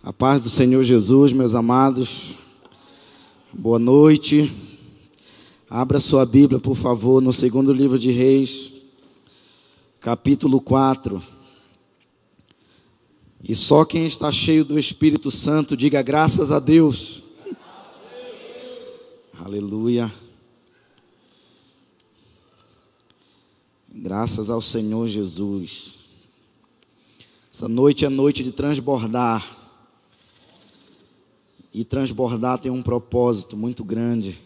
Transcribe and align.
A 0.00 0.12
paz 0.12 0.40
do 0.40 0.48
Senhor 0.48 0.84
Jesus, 0.84 1.32
meus 1.32 1.56
amados. 1.56 2.36
Boa 3.52 3.80
noite. 3.80 4.52
Abra 5.68 5.98
sua 5.98 6.24
Bíblia, 6.24 6.60
por 6.60 6.76
favor, 6.76 7.20
no 7.20 7.32
segundo 7.32 7.72
livro 7.72 7.98
de 7.98 8.12
Reis, 8.12 8.72
capítulo 10.00 10.60
4. 10.60 11.20
E 13.42 13.56
só 13.56 13.84
quem 13.84 14.06
está 14.06 14.30
cheio 14.30 14.64
do 14.64 14.78
Espírito 14.78 15.32
Santo, 15.32 15.76
diga 15.76 16.00
graças 16.00 16.52
a 16.52 16.60
Deus. 16.60 17.24
Aleluia. 19.36 20.12
Graças 23.92 24.48
ao 24.48 24.60
Senhor 24.60 25.08
Jesus. 25.08 25.96
Essa 27.52 27.66
noite 27.66 28.04
é 28.04 28.08
noite 28.08 28.44
de 28.44 28.52
transbordar. 28.52 29.57
E 31.78 31.84
transbordar 31.84 32.58
tem 32.58 32.72
um 32.72 32.82
propósito 32.82 33.56
muito 33.56 33.84
grande. 33.84 34.40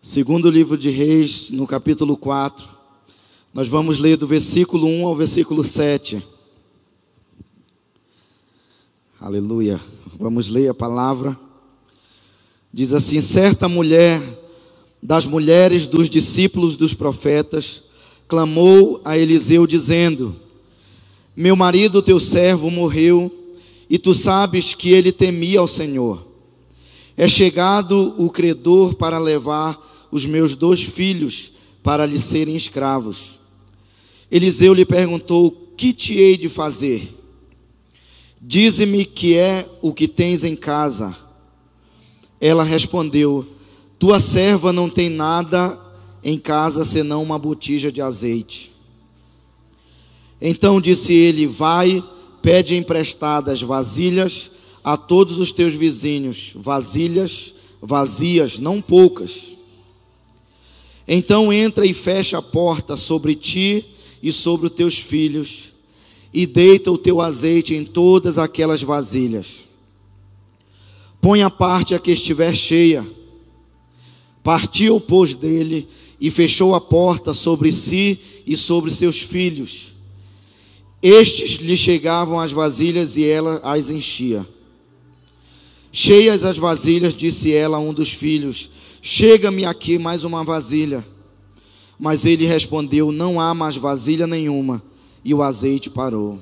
Segundo 0.00 0.48
livro 0.48 0.74
de 0.74 0.88
Reis, 0.88 1.50
no 1.50 1.66
capítulo 1.66 2.16
4, 2.16 2.66
nós 3.52 3.68
vamos 3.68 3.98
ler 3.98 4.16
do 4.16 4.26
versículo 4.26 4.86
1 4.86 5.06
ao 5.06 5.14
versículo 5.14 5.62
7. 5.62 6.26
Aleluia. 9.20 9.78
Vamos 10.18 10.48
ler 10.48 10.70
a 10.70 10.74
palavra. 10.74 11.38
Diz 12.72 12.94
assim: 12.94 13.20
certa 13.20 13.68
mulher 13.68 14.18
das 15.02 15.26
mulheres 15.26 15.86
dos 15.86 16.08
discípulos 16.08 16.74
dos 16.74 16.94
profetas 16.94 17.82
clamou 18.26 18.98
a 19.04 19.18
Eliseu, 19.18 19.66
dizendo: 19.66 20.34
Meu 21.36 21.54
marido, 21.54 22.00
teu 22.00 22.18
servo, 22.18 22.70
morreu, 22.70 23.41
e 23.92 23.98
tu 23.98 24.14
sabes 24.14 24.72
que 24.72 24.88
ele 24.88 25.12
temia 25.12 25.60
ao 25.60 25.68
Senhor. 25.68 26.26
É 27.14 27.28
chegado 27.28 28.14
o 28.16 28.30
credor 28.30 28.94
para 28.94 29.18
levar 29.18 29.78
os 30.10 30.24
meus 30.24 30.54
dois 30.54 30.82
filhos 30.82 31.52
para 31.82 32.06
lhe 32.06 32.18
serem 32.18 32.56
escravos. 32.56 33.38
Eliseu 34.30 34.72
lhe 34.72 34.86
perguntou: 34.86 35.74
Que 35.76 35.92
te 35.92 36.14
hei 36.14 36.38
de 36.38 36.48
fazer? 36.48 37.14
Dize-me 38.40 39.04
que 39.04 39.36
é 39.36 39.68
o 39.82 39.92
que 39.92 40.08
tens 40.08 40.42
em 40.42 40.56
casa. 40.56 41.14
Ela 42.40 42.64
respondeu: 42.64 43.46
Tua 43.98 44.18
serva 44.20 44.72
não 44.72 44.88
tem 44.88 45.10
nada 45.10 45.78
em 46.24 46.38
casa 46.38 46.82
senão 46.82 47.22
uma 47.22 47.38
botija 47.38 47.92
de 47.92 48.00
azeite. 48.00 48.72
Então 50.40 50.80
disse 50.80 51.12
ele: 51.12 51.46
Vai, 51.46 52.02
pede 52.42 52.76
emprestadas 52.76 53.62
vasilhas 53.62 54.50
a 54.82 54.96
todos 54.96 55.38
os 55.38 55.52
teus 55.52 55.74
vizinhos, 55.74 56.52
vasilhas 56.54 57.54
vazias, 57.82 58.60
não 58.60 58.80
poucas. 58.80 59.56
Então 61.06 61.52
entra 61.52 61.84
e 61.84 61.92
fecha 61.92 62.38
a 62.38 62.42
porta 62.42 62.96
sobre 62.96 63.34
ti 63.34 63.84
e 64.22 64.30
sobre 64.30 64.68
os 64.68 64.72
teus 64.72 64.96
filhos 64.96 65.72
e 66.32 66.46
deita 66.46 66.92
o 66.92 66.96
teu 66.96 67.20
azeite 67.20 67.74
em 67.74 67.84
todas 67.84 68.38
aquelas 68.38 68.80
vasilhas. 68.80 69.66
Põe 71.20 71.42
a 71.42 71.50
parte 71.50 71.94
a 71.94 71.98
que 71.98 72.12
estiver 72.12 72.54
cheia. 72.54 73.06
Partiu, 74.42 75.00
pois, 75.00 75.34
dele 75.34 75.88
e 76.20 76.30
fechou 76.30 76.74
a 76.74 76.80
porta 76.80 77.34
sobre 77.34 77.72
si 77.72 78.18
e 78.46 78.56
sobre 78.56 78.90
seus 78.90 79.20
filhos. 79.20 79.91
Estes 81.02 81.56
lhe 81.56 81.76
chegavam 81.76 82.38
as 82.38 82.52
vasilhas 82.52 83.16
e 83.16 83.24
ela 83.26 83.60
as 83.64 83.90
enchia. 83.90 84.46
Cheias 85.90 86.44
as 86.44 86.56
vasilhas, 86.56 87.12
disse 87.12 87.52
ela 87.52 87.76
a 87.76 87.80
um 87.80 87.92
dos 87.92 88.10
filhos: 88.10 88.70
Chega-me 89.02 89.64
aqui 89.64 89.98
mais 89.98 90.22
uma 90.22 90.44
vasilha. 90.44 91.04
Mas 91.98 92.24
ele 92.24 92.46
respondeu: 92.46 93.10
Não 93.10 93.40
há 93.40 93.52
mais 93.52 93.76
vasilha 93.76 94.26
nenhuma 94.26 94.82
e 95.24 95.34
o 95.34 95.42
azeite 95.42 95.90
parou. 95.90 96.38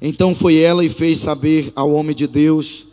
Então 0.00 0.34
foi 0.34 0.56
ela 0.56 0.84
e 0.84 0.88
fez 0.88 1.20
saber 1.20 1.72
ao 1.74 1.90
homem 1.90 2.14
de 2.14 2.26
Deus. 2.26 2.86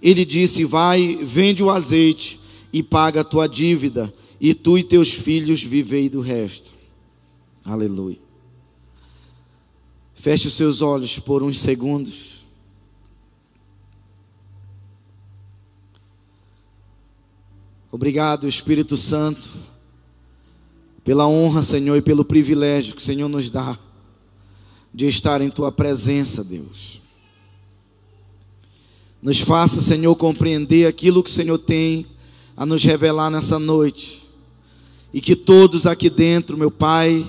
Ele 0.00 0.24
disse: 0.24 0.64
Vai, 0.64 1.18
vende 1.20 1.62
o 1.62 1.70
azeite 1.70 2.40
e 2.72 2.82
paga 2.82 3.22
a 3.22 3.24
tua 3.24 3.46
dívida, 3.46 4.12
e 4.40 4.54
tu 4.54 4.78
e 4.78 4.84
teus 4.84 5.12
filhos 5.12 5.62
vivei 5.62 6.08
do 6.08 6.20
resto. 6.20 6.72
Aleluia. 7.64 8.25
Feche 10.26 10.48
os 10.48 10.54
seus 10.54 10.82
olhos 10.82 11.20
por 11.20 11.44
uns 11.44 11.60
segundos. 11.60 12.44
Obrigado, 17.92 18.48
Espírito 18.48 18.96
Santo, 18.96 19.48
pela 21.04 21.28
honra, 21.28 21.62
Senhor, 21.62 21.94
e 21.96 22.02
pelo 22.02 22.24
privilégio 22.24 22.96
que 22.96 23.00
o 23.00 23.04
Senhor 23.04 23.28
nos 23.28 23.48
dá 23.50 23.78
de 24.92 25.06
estar 25.06 25.40
em 25.40 25.48
tua 25.48 25.70
presença, 25.70 26.42
Deus. 26.42 27.00
Nos 29.22 29.38
faça, 29.38 29.80
Senhor, 29.80 30.16
compreender 30.16 30.88
aquilo 30.88 31.22
que 31.22 31.30
o 31.30 31.32
Senhor 31.32 31.58
tem 31.58 32.04
a 32.56 32.66
nos 32.66 32.82
revelar 32.82 33.30
nessa 33.30 33.60
noite. 33.60 34.28
E 35.14 35.20
que 35.20 35.36
todos 35.36 35.86
aqui 35.86 36.10
dentro, 36.10 36.58
meu 36.58 36.72
Pai, 36.72 37.24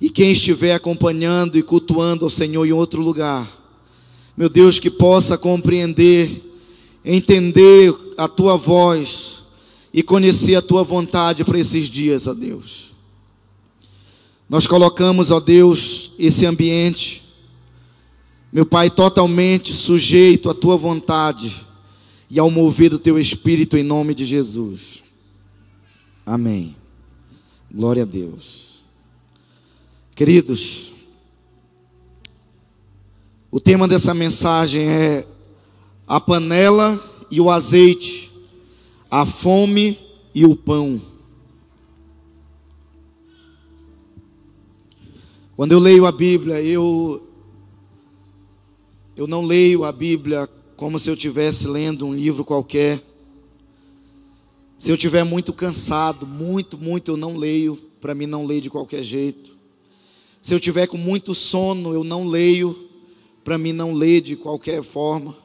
e 0.00 0.08
quem 0.08 0.32
estiver 0.32 0.74
acompanhando 0.74 1.58
e 1.58 1.62
cultuando 1.62 2.24
ao 2.24 2.30
Senhor 2.30 2.64
em 2.64 2.72
outro 2.72 3.02
lugar, 3.02 3.48
meu 4.36 4.48
Deus, 4.48 4.78
que 4.78 4.90
possa 4.90 5.36
compreender, 5.36 6.42
entender 7.04 7.92
a 8.16 8.28
tua 8.28 8.56
voz 8.56 9.42
e 9.92 10.02
conhecer 10.02 10.54
a 10.54 10.62
tua 10.62 10.84
vontade 10.84 11.44
para 11.44 11.58
esses 11.58 11.88
dias, 11.88 12.26
ó 12.28 12.34
Deus. 12.34 12.90
Nós 14.48 14.66
colocamos, 14.66 15.30
ó 15.30 15.40
Deus, 15.40 16.12
esse 16.18 16.46
ambiente, 16.46 17.24
meu 18.52 18.64
Pai, 18.64 18.88
totalmente 18.88 19.74
sujeito 19.74 20.48
à 20.48 20.54
tua 20.54 20.76
vontade 20.76 21.66
e 22.30 22.38
ao 22.38 22.50
mover 22.50 22.90
do 22.90 22.98
teu 22.98 23.18
espírito 23.18 23.76
em 23.76 23.82
nome 23.82 24.14
de 24.14 24.24
Jesus. 24.24 25.02
Amém. 26.24 26.76
Glória 27.70 28.04
a 28.04 28.06
Deus. 28.06 28.67
Queridos, 30.18 30.92
o 33.52 33.60
tema 33.60 33.86
dessa 33.86 34.12
mensagem 34.12 34.88
é 34.88 35.24
a 36.08 36.20
panela 36.20 37.00
e 37.30 37.40
o 37.40 37.48
azeite, 37.48 38.28
a 39.08 39.24
fome 39.24 39.96
e 40.34 40.44
o 40.44 40.56
pão. 40.56 41.00
Quando 45.54 45.70
eu 45.70 45.78
leio 45.78 46.04
a 46.04 46.10
Bíblia, 46.10 46.60
eu 46.62 47.24
eu 49.14 49.28
não 49.28 49.42
leio 49.42 49.84
a 49.84 49.92
Bíblia 49.92 50.48
como 50.74 50.98
se 50.98 51.08
eu 51.08 51.14
estivesse 51.14 51.68
lendo 51.68 52.04
um 52.04 52.12
livro 52.12 52.44
qualquer. 52.44 53.00
Se 54.76 54.90
eu 54.90 54.96
estiver 54.96 55.22
muito 55.22 55.52
cansado, 55.52 56.26
muito, 56.26 56.76
muito, 56.76 57.12
eu 57.12 57.16
não 57.16 57.36
leio. 57.36 57.76
Para 58.00 58.16
mim, 58.16 58.26
não 58.26 58.44
leio 58.44 58.62
de 58.62 58.68
qualquer 58.68 59.04
jeito. 59.04 59.57
Se 60.48 60.54
eu 60.54 60.58
tiver 60.58 60.86
com 60.86 60.96
muito 60.96 61.34
sono, 61.34 61.92
eu 61.92 62.02
não 62.02 62.26
leio. 62.26 62.88
Para 63.44 63.58
mim, 63.58 63.74
não 63.74 63.92
ler 63.92 64.22
de 64.22 64.34
qualquer 64.34 64.82
forma. 64.82 65.36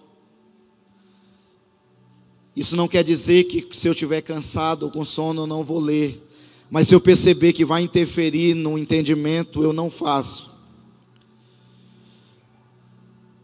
Isso 2.56 2.78
não 2.78 2.88
quer 2.88 3.04
dizer 3.04 3.44
que 3.44 3.68
se 3.74 3.86
eu 3.86 3.92
estiver 3.92 4.22
cansado 4.22 4.84
ou 4.84 4.90
com 4.90 5.04
sono, 5.04 5.42
eu 5.42 5.46
não 5.46 5.62
vou 5.62 5.78
ler. 5.78 6.26
Mas 6.72 6.88
se 6.88 6.96
eu 6.96 7.02
perceber 7.02 7.52
que 7.52 7.66
vai 7.66 7.82
interferir 7.82 8.54
no 8.54 8.78
entendimento, 8.78 9.62
eu 9.62 9.74
não 9.74 9.92
faço. 9.92 10.52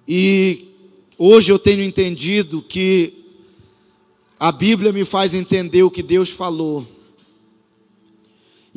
E 0.08 0.66
hoje 1.18 1.52
eu 1.52 1.59
tenho 1.59 1.84
entendido 1.84 2.62
que 2.62 3.16
a 4.40 4.50
Bíblia 4.50 4.94
me 4.94 5.03
faz 5.03 5.34
entender 5.34 5.84
o 5.84 5.91
que 5.91 6.02
Deus 6.02 6.29
falou. 6.29 6.88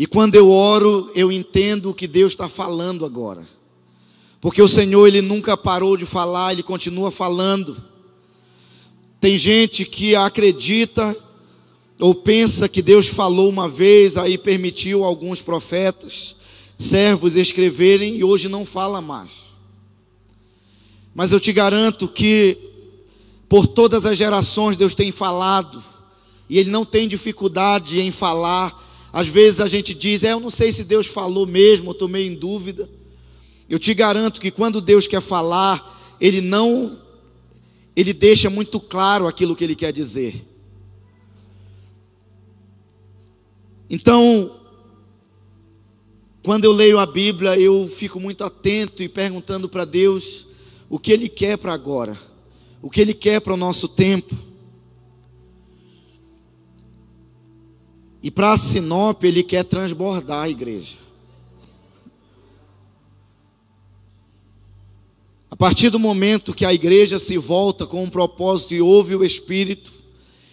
E 0.03 0.07
quando 0.09 0.35
eu 0.35 0.51
oro, 0.51 1.13
eu 1.15 1.31
entendo 1.31 1.91
o 1.91 1.95
que 1.95 2.09
Deus 2.09 2.33
está 2.33 2.49
falando 2.49 3.05
agora. 3.05 3.47
Porque 4.41 4.61
o 4.61 4.67
Senhor, 4.67 5.07
Ele 5.07 5.23
nunca 5.23 5.57
parou 5.57 5.97
de 5.97 6.05
falar, 6.05 6.51
Ele 6.51 6.65
continua 6.65 7.13
falando. 7.13 7.81
Tem 9.21 9.37
gente 9.37 9.85
que 9.85 10.17
acredita 10.17 11.17
ou 12.01 12.17
pensa 12.17 12.69
que 12.69 12.83
Deus 12.83 13.07
falou 13.07 13.49
uma 13.49 13.69
vez, 13.69 14.17
aí 14.17 14.37
permitiu 14.37 15.05
alguns 15.05 15.41
profetas, 15.41 16.35
servos 16.77 17.37
escreverem 17.37 18.17
e 18.17 18.25
hoje 18.25 18.49
não 18.49 18.65
fala 18.65 19.01
mais. 19.01 19.55
Mas 21.15 21.31
eu 21.31 21.39
te 21.39 21.53
garanto 21.53 22.09
que 22.09 22.59
por 23.49 23.69
todas 23.69 24.05
as 24.05 24.19
gerações 24.19 24.75
Deus 24.75 24.97
tem 24.97 25.13
falado 25.13 25.81
e 26.51 26.59
ele 26.59 26.71
não 26.71 26.85
tem 26.85 27.07
dificuldade 27.07 28.01
em 28.01 28.11
falar. 28.11 28.91
Às 29.13 29.29
vezes 29.29 29.61
a 29.61 29.67
gente 29.67 29.93
diz: 29.95 30.25
"É, 30.25 30.33
eu 30.33 30.41
não 30.41 30.51
sei 30.51 30.73
se 30.73 30.85
Deus 30.85 31.07
falou 31.07 31.47
mesmo, 31.47 31.91
eu 31.91 31.93
estou 31.93 32.09
meio 32.09 32.33
em 32.33 32.35
dúvida". 32.35 32.89
Eu 33.69 33.79
te 33.79 33.95
garanto 33.95 34.41
que 34.41 34.51
quando 34.51 34.81
Deus 34.81 35.07
quer 35.07 35.21
falar, 35.21 36.17
ele 36.21 36.41
não 36.41 36.99
ele 37.95 38.13
deixa 38.13 38.49
muito 38.49 38.81
claro 38.81 39.27
aquilo 39.27 39.55
que 39.55 39.65
ele 39.65 39.75
quer 39.75 39.93
dizer. 39.93 40.47
Então, 43.89 44.63
quando 46.43 46.65
eu 46.65 46.73
leio 46.73 46.99
a 46.99 47.07
Bíblia, 47.07 47.59
eu 47.59 47.87
fico 47.87 48.19
muito 48.19 48.43
atento 48.43 49.03
e 49.03 49.09
perguntando 49.09 49.69
para 49.69 49.85
Deus 49.85 50.47
o 50.89 50.99
que 50.99 51.13
Ele 51.13 51.29
quer 51.29 51.57
para 51.57 51.73
agora, 51.73 52.19
o 52.81 52.91
que 52.91 53.01
Ele 53.01 53.15
quer 53.15 53.41
para 53.41 53.55
o 53.55 53.57
nosso 53.57 53.87
tempo. 53.87 54.35
E 58.23 58.31
para 58.31 58.57
Sinop, 58.57 59.25
Ele 59.25 59.43
quer 59.43 59.65
transbordar 59.65 60.45
a 60.45 60.49
igreja. 60.49 60.97
A 65.51 65.57
partir 65.57 65.91
do 65.91 65.99
momento 65.99 66.55
que 66.55 66.65
a 66.65 66.73
igreja 66.73 67.19
se 67.19 67.37
volta 67.37 67.87
com 67.87 68.05
um 68.05 68.11
propósito 68.11 68.75
e 68.75 68.81
ouve 68.81 69.15
o 69.17 69.25
Espírito, 69.25 69.93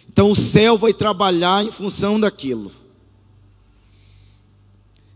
então 0.08 0.30
o 0.30 0.36
céu 0.36 0.76
vai 0.76 0.92
trabalhar 0.92 1.64
em 1.64 1.70
função 1.70 2.18
daquilo. 2.18 2.70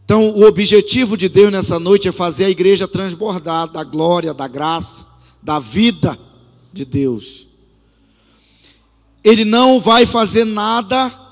Então, 0.05 0.31
o 0.31 0.45
objetivo 0.47 1.17
de 1.17 1.29
Deus 1.29 1.51
nessa 1.51 1.81
noite 1.81 2.09
é 2.09 2.13
fazer 2.13 2.45
a 2.45 2.51
igreja 2.51 2.87
transbordar 2.87 3.69
da 3.69 3.83
glória, 3.83 4.35
da 4.35 4.47
graça, 4.47 5.07
da 5.43 5.59
vida 5.59 6.19
de 6.73 6.85
Deus. 6.85 7.47
Ele 9.23 9.45
não 9.45 9.81
vai 9.81 10.05
fazer 10.05 10.45
nada 10.45 11.24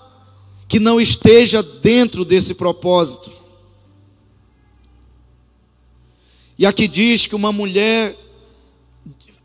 que 0.72 0.80
não 0.80 0.98
esteja 0.98 1.62
dentro 1.62 2.24
desse 2.24 2.54
propósito. 2.54 3.30
E 6.58 6.64
aqui 6.64 6.88
diz 6.88 7.26
que 7.26 7.34
uma 7.34 7.52
mulher 7.52 8.16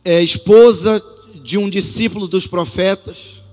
é, 0.06 0.24
esposa 0.24 1.04
de 1.44 1.58
um 1.58 1.70
discípulo 1.70 2.30
dos 2.30 2.48
profetas, 2.48 3.44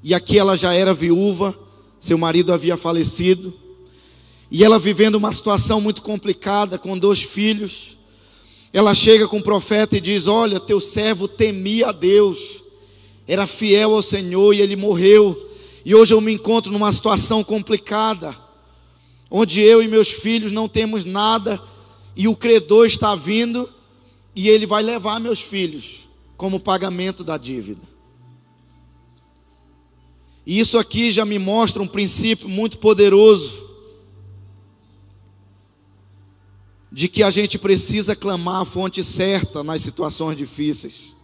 e 0.00 0.14
aqui 0.14 0.38
ela 0.38 0.56
já 0.56 0.72
era 0.72 0.94
viúva, 0.94 1.58
seu 1.98 2.16
marido 2.16 2.52
havia 2.52 2.76
falecido, 2.76 3.52
e 4.48 4.62
ela 4.62 4.78
vivendo 4.78 5.16
uma 5.16 5.32
situação 5.32 5.80
muito 5.80 6.02
complicada 6.02 6.78
com 6.78 6.96
dois 6.96 7.20
filhos. 7.20 7.98
Ela 8.72 8.94
chega 8.94 9.26
com 9.26 9.38
o 9.38 9.42
profeta 9.42 9.96
e 9.96 10.00
diz: 10.00 10.28
Olha, 10.28 10.60
teu 10.60 10.78
servo 10.78 11.26
temia 11.26 11.88
a 11.88 11.92
Deus, 11.92 12.62
era 13.26 13.44
fiel 13.44 13.96
ao 13.96 14.02
Senhor 14.02 14.54
e 14.54 14.60
ele 14.60 14.76
morreu. 14.76 15.47
E 15.84 15.94
hoje 15.94 16.12
eu 16.12 16.20
me 16.20 16.32
encontro 16.32 16.72
numa 16.72 16.92
situação 16.92 17.42
complicada, 17.44 18.36
onde 19.30 19.60
eu 19.60 19.82
e 19.82 19.88
meus 19.88 20.08
filhos 20.08 20.52
não 20.52 20.68
temos 20.68 21.04
nada, 21.04 21.60
e 22.16 22.26
o 22.26 22.36
credor 22.36 22.86
está 22.86 23.14
vindo 23.14 23.68
e 24.34 24.48
ele 24.48 24.66
vai 24.66 24.82
levar 24.82 25.20
meus 25.20 25.40
filhos 25.40 26.08
como 26.36 26.60
pagamento 26.60 27.22
da 27.22 27.36
dívida. 27.36 27.82
E 30.46 30.58
isso 30.58 30.78
aqui 30.78 31.12
já 31.12 31.24
me 31.24 31.38
mostra 31.38 31.82
um 31.82 31.86
princípio 31.86 32.48
muito 32.48 32.78
poderoso 32.78 33.68
de 36.90 37.06
que 37.06 37.22
a 37.22 37.30
gente 37.30 37.58
precisa 37.58 38.16
clamar 38.16 38.62
a 38.62 38.64
fonte 38.64 39.04
certa 39.04 39.62
nas 39.62 39.82
situações 39.82 40.36
difíceis. 40.36 41.14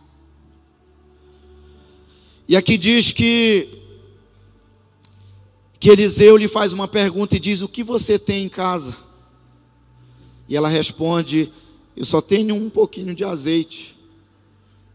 E 2.47 2.57
aqui 2.57 2.77
diz 2.77 3.11
que 3.11 3.69
que 5.85 5.91
Eliseu 5.91 6.39
lhe 6.39 6.49
faz 6.49 6.73
uma 6.73 6.89
pergunta 6.89 7.37
e 7.37 7.39
diz: 7.39 7.61
"O 7.61 7.69
que 7.69 7.85
você 7.85 8.19
tem 8.19 8.47
em 8.47 8.49
casa?" 8.49 8.97
E 10.49 10.57
ela 10.57 10.67
responde: 10.67 11.53
eu 11.95 12.07
só 12.07 12.23
tenho 12.23 12.55
um 12.55 12.71
pouquinho 12.71 13.15
de 13.15 13.23
azeite. 13.23 13.95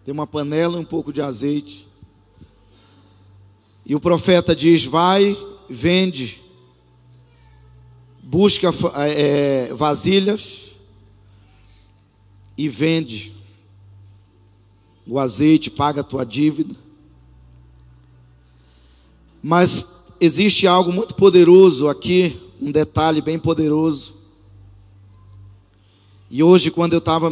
Tem 0.03 0.11
uma 0.11 0.25
panela 0.25 0.77
e 0.77 0.79
um 0.79 0.85
pouco 0.85 1.13
de 1.13 1.21
azeite. 1.21 1.87
E 3.85 3.93
o 3.93 3.99
profeta 3.99 4.55
diz: 4.55 4.83
Vai, 4.83 5.37
vende, 5.69 6.41
busca 8.23 8.71
é, 9.15 9.71
vasilhas 9.75 10.71
e 12.57 12.67
vende 12.67 13.35
o 15.05 15.19
azeite, 15.19 15.69
paga 15.69 16.01
a 16.01 16.03
tua 16.03 16.25
dívida. 16.25 16.75
Mas 19.39 19.98
existe 20.19 20.67
algo 20.67 20.91
muito 20.91 21.15
poderoso 21.15 21.87
aqui, 21.87 22.39
um 22.61 22.71
detalhe 22.71 23.21
bem 23.21 23.39
poderoso. 23.39 24.13
E 26.29 26.43
hoje, 26.43 26.69
quando 26.69 26.93
eu 26.93 26.99
estava 26.99 27.31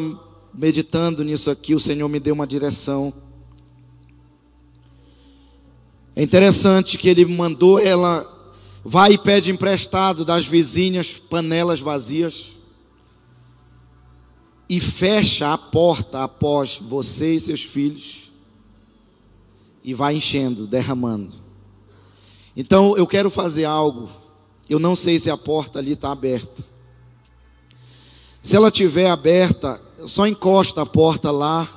meditando 0.53 1.23
nisso 1.23 1.51
aqui, 1.51 1.75
o 1.75 1.79
Senhor 1.79 2.07
me 2.07 2.19
deu 2.19 2.33
uma 2.33 2.47
direção. 2.47 3.13
É 6.15 6.23
interessante 6.23 6.97
que 6.97 7.07
Ele 7.09 7.25
mandou 7.25 7.77
ela, 7.77 8.25
vai 8.83 9.13
e 9.13 9.17
pede 9.17 9.51
emprestado 9.51 10.25
das 10.25 10.45
vizinhas 10.45 11.13
panelas 11.13 11.79
vazias. 11.79 12.57
E 14.69 14.79
fecha 14.79 15.53
a 15.53 15.57
porta 15.57 16.23
após 16.23 16.77
você 16.81 17.35
e 17.35 17.39
seus 17.39 17.61
filhos. 17.61 18.31
E 19.83 19.93
vai 19.93 20.15
enchendo, 20.15 20.65
derramando. 20.65 21.46
Então 22.57 22.98
eu 22.98 23.06
quero 23.06 23.30
fazer 23.30 23.65
algo. 23.65 24.09
Eu 24.68 24.80
não 24.80 24.95
sei 24.95 25.19
se 25.19 25.30
a 25.30 25.38
porta 25.38 25.77
ali 25.77 25.92
está 25.92 26.12
aberta. 26.12 26.65
Se 28.42 28.56
ela 28.56 28.71
tiver 28.71 29.12
aberta, 29.12 29.80
só 30.07 30.25
encosta 30.25 30.81
a 30.81 30.86
porta 30.86 31.30
lá. 31.30 31.69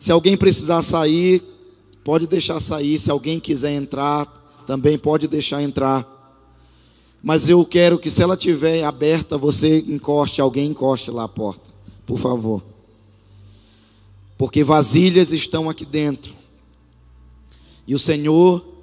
Se 0.00 0.10
alguém 0.10 0.36
precisar 0.36 0.82
sair, 0.82 1.40
pode 2.02 2.26
deixar 2.26 2.58
sair. 2.58 2.98
Se 2.98 3.08
alguém 3.08 3.38
quiser 3.38 3.72
entrar, 3.72 4.26
também 4.66 4.98
pode 4.98 5.28
deixar 5.28 5.62
entrar. 5.62 6.10
Mas 7.22 7.48
eu 7.48 7.64
quero 7.64 7.96
que 7.96 8.10
se 8.10 8.20
ela 8.20 8.36
tiver 8.36 8.82
aberta, 8.82 9.38
você 9.38 9.78
encoste, 9.78 10.40
alguém 10.40 10.70
encoste 10.70 11.12
lá 11.12 11.22
a 11.24 11.28
porta, 11.28 11.70
por 12.04 12.18
favor. 12.18 12.62
Porque 14.36 14.64
vasilhas 14.64 15.32
estão 15.32 15.70
aqui 15.70 15.86
dentro. 15.86 16.34
E 17.86 17.94
o 17.94 17.98
Senhor 17.98 18.73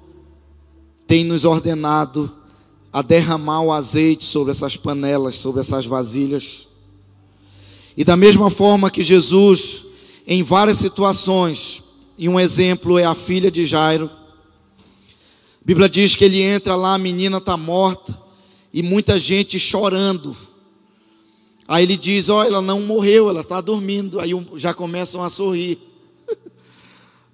tem 1.12 1.24
nos 1.24 1.44
ordenado 1.44 2.34
a 2.90 3.02
derramar 3.02 3.60
o 3.60 3.70
azeite 3.70 4.24
sobre 4.24 4.50
essas 4.50 4.78
panelas, 4.78 5.34
sobre 5.34 5.60
essas 5.60 5.84
vasilhas. 5.84 6.66
E 7.94 8.02
da 8.02 8.16
mesma 8.16 8.48
forma 8.48 8.90
que 8.90 9.02
Jesus, 9.02 9.84
em 10.26 10.42
várias 10.42 10.78
situações, 10.78 11.82
e 12.16 12.30
um 12.30 12.40
exemplo 12.40 12.98
é 12.98 13.04
a 13.04 13.14
filha 13.14 13.50
de 13.50 13.66
Jairo, 13.66 14.06
a 14.06 15.62
Bíblia 15.62 15.86
diz 15.86 16.16
que 16.16 16.24
ele 16.24 16.40
entra 16.40 16.74
lá, 16.74 16.94
a 16.94 16.98
menina 16.98 17.36
está 17.36 17.58
morta, 17.58 18.18
e 18.72 18.82
muita 18.82 19.18
gente 19.18 19.58
chorando. 19.58 20.34
Aí 21.68 21.84
ele 21.84 21.98
diz: 21.98 22.30
Ó, 22.30 22.40
oh, 22.40 22.42
ela 22.42 22.62
não 22.62 22.80
morreu, 22.80 23.28
ela 23.28 23.42
está 23.42 23.60
dormindo. 23.60 24.18
Aí 24.18 24.30
já 24.56 24.72
começam 24.72 25.22
a 25.22 25.28
sorrir. 25.28 25.78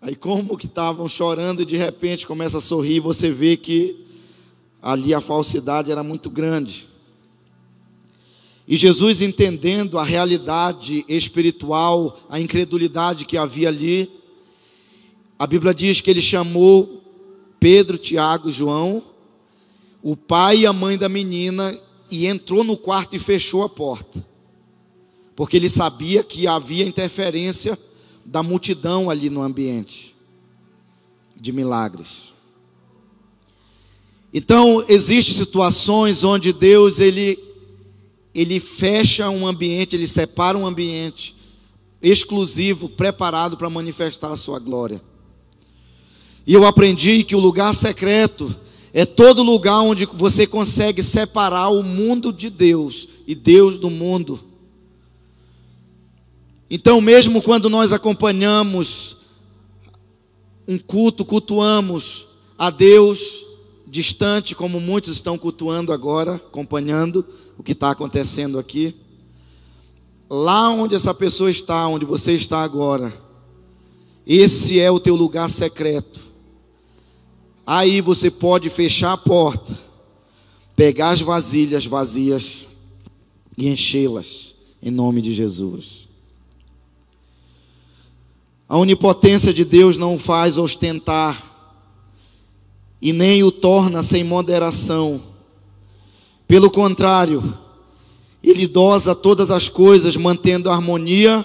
Aí, 0.01 0.15
como 0.15 0.57
que 0.57 0.67
estavam 0.67 1.09
chorando 1.09 1.63
e 1.63 1.65
de 1.65 1.77
repente 1.77 2.27
começa 2.27 2.59
a 2.59 2.61
sorrir, 2.61 3.01
você 3.01 3.31
vê 3.31 3.57
que 3.57 3.97
ali 4.81 5.13
a 5.13 5.21
falsidade 5.21 5.91
era 5.91 6.03
muito 6.03 6.31
grande. 6.31 6.87
E 8.67 8.77
Jesus, 8.77 9.23
entendendo 9.23 9.99
a 9.99 10.05
realidade 10.05 11.05
espiritual, 11.09 12.21
a 12.29 12.39
incredulidade 12.39 13.25
que 13.25 13.37
havia 13.37 13.69
ali, 13.69 14.11
a 15.39 15.47
Bíblia 15.47 15.73
diz 15.73 16.01
que 16.01 16.11
ele 16.11 16.21
chamou 16.21 17.03
Pedro, 17.59 17.99
Tiago, 17.99 18.51
João, 18.51 19.03
o 20.03 20.17
pai 20.17 20.59
e 20.59 20.67
a 20.67 20.73
mãe 20.73 20.97
da 20.97 21.09
menina, 21.09 21.77
e 22.11 22.27
entrou 22.27 22.63
no 22.63 22.77
quarto 22.77 23.17
e 23.17 23.19
fechou 23.19 23.63
a 23.63 23.69
porta, 23.69 24.25
porque 25.35 25.57
ele 25.57 25.69
sabia 25.69 26.23
que 26.23 26.47
havia 26.47 26.87
interferência 26.87 27.79
da 28.31 28.43
multidão 28.43 29.09
ali 29.09 29.31
no 29.31 29.41
ambiente 29.41 30.15
de 31.35 31.51
milagres. 31.51 32.35
Então, 34.33 34.85
existem 34.87 35.35
situações 35.35 36.23
onde 36.23 36.53
Deus 36.53 37.01
ele 37.01 37.39
ele 38.35 38.61
fecha 38.61 39.29
um 39.31 39.47
ambiente, 39.47 39.97
ele 39.97 40.07
separa 40.07 40.57
um 40.57 40.67
ambiente 40.67 41.35
exclusivo, 42.01 42.89
preparado 42.89 43.57
para 43.57 43.71
manifestar 43.71 44.31
a 44.31 44.37
sua 44.37 44.61
glória. 44.61 45.03
E 46.47 46.55
eu 46.55 46.65
aprendi 46.65 47.25
que 47.25 47.35
o 47.35 47.41
lugar 47.41 47.75
secreto 47.75 48.55
é 48.93 49.05
todo 49.05 49.43
lugar 49.43 49.81
onde 49.81 50.07
você 50.07 50.47
consegue 50.47 51.03
separar 51.03 51.71
o 51.71 51.83
mundo 51.83 52.33
de 52.33 52.49
Deus 52.49 53.09
e 53.27 53.35
Deus 53.35 53.79
do 53.79 53.91
mundo. 53.91 54.48
Então, 56.71 57.01
mesmo 57.01 57.41
quando 57.41 57.71
nós 57.71 57.93
acompanhamos 57.93 59.17
um 60.67 60.79
culto, 60.79 61.25
cultuamos 61.25 62.29
a 62.59 62.71
Deus 62.71 63.47
distante, 63.87 64.55
como 64.55 64.79
muitos 64.79 65.15
estão 65.15 65.39
cultuando 65.39 65.93
agora, 65.93 66.35
acompanhando, 66.35 67.27
o 67.57 67.63
que 67.63 67.73
está 67.73 67.91
acontecendo 67.91 68.59
aqui. 68.59 68.95
Lá 70.29 70.69
onde 70.69 70.95
essa 70.95 71.15
pessoa 71.15 71.51
está, 71.51 71.89
onde 71.89 72.05
você 72.05 72.35
está 72.35 72.63
agora, 72.63 73.13
Esse 74.27 74.79
é 74.79 74.91
o 74.91 75.01
teu 75.01 75.17
lugar 75.17 75.49
secreto. 75.49 76.21
Aí 77.67 78.03
você 78.03 78.31
pode 78.31 78.69
fechar 78.69 79.13
a 79.13 79.17
porta, 79.17 79.75
pegar 80.77 81.11
as 81.11 81.23
vasilhas 81.23 81.87
vazias 81.87 82.67
e 83.57 83.69
enchê-las 83.69 84.55
em 84.83 84.91
nome 84.91 85.23
de 85.23 85.33
Jesus. 85.33 86.08
A 88.69 88.77
onipotência 88.77 89.55
de 89.55 89.65
Deus 89.65 89.97
não 89.97 90.19
faz 90.19 90.59
ostentar 90.59 91.43
e 93.01 93.15
nem 93.15 93.43
o 93.43 93.51
torna 93.51 94.03
sem 94.03 94.23
moderação. 94.23 95.23
Pelo 96.47 96.71
contrário, 96.71 97.57
ele 98.45 98.67
dosa 98.67 99.15
todas 99.15 99.51
as 99.51 99.71
coisas, 99.71 100.17
mantendo 100.17 100.69
a 100.69 100.75
harmonia 100.75 101.45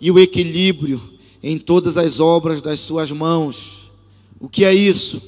e 0.00 0.12
o 0.12 0.18
equilíbrio 0.18 1.00
em 1.42 1.58
todas 1.58 1.96
as 1.96 2.20
obras 2.20 2.62
das 2.62 2.78
suas 2.78 3.10
mãos. 3.10 3.90
O 4.38 4.48
que 4.48 4.64
é 4.64 4.72
isso? 4.72 5.20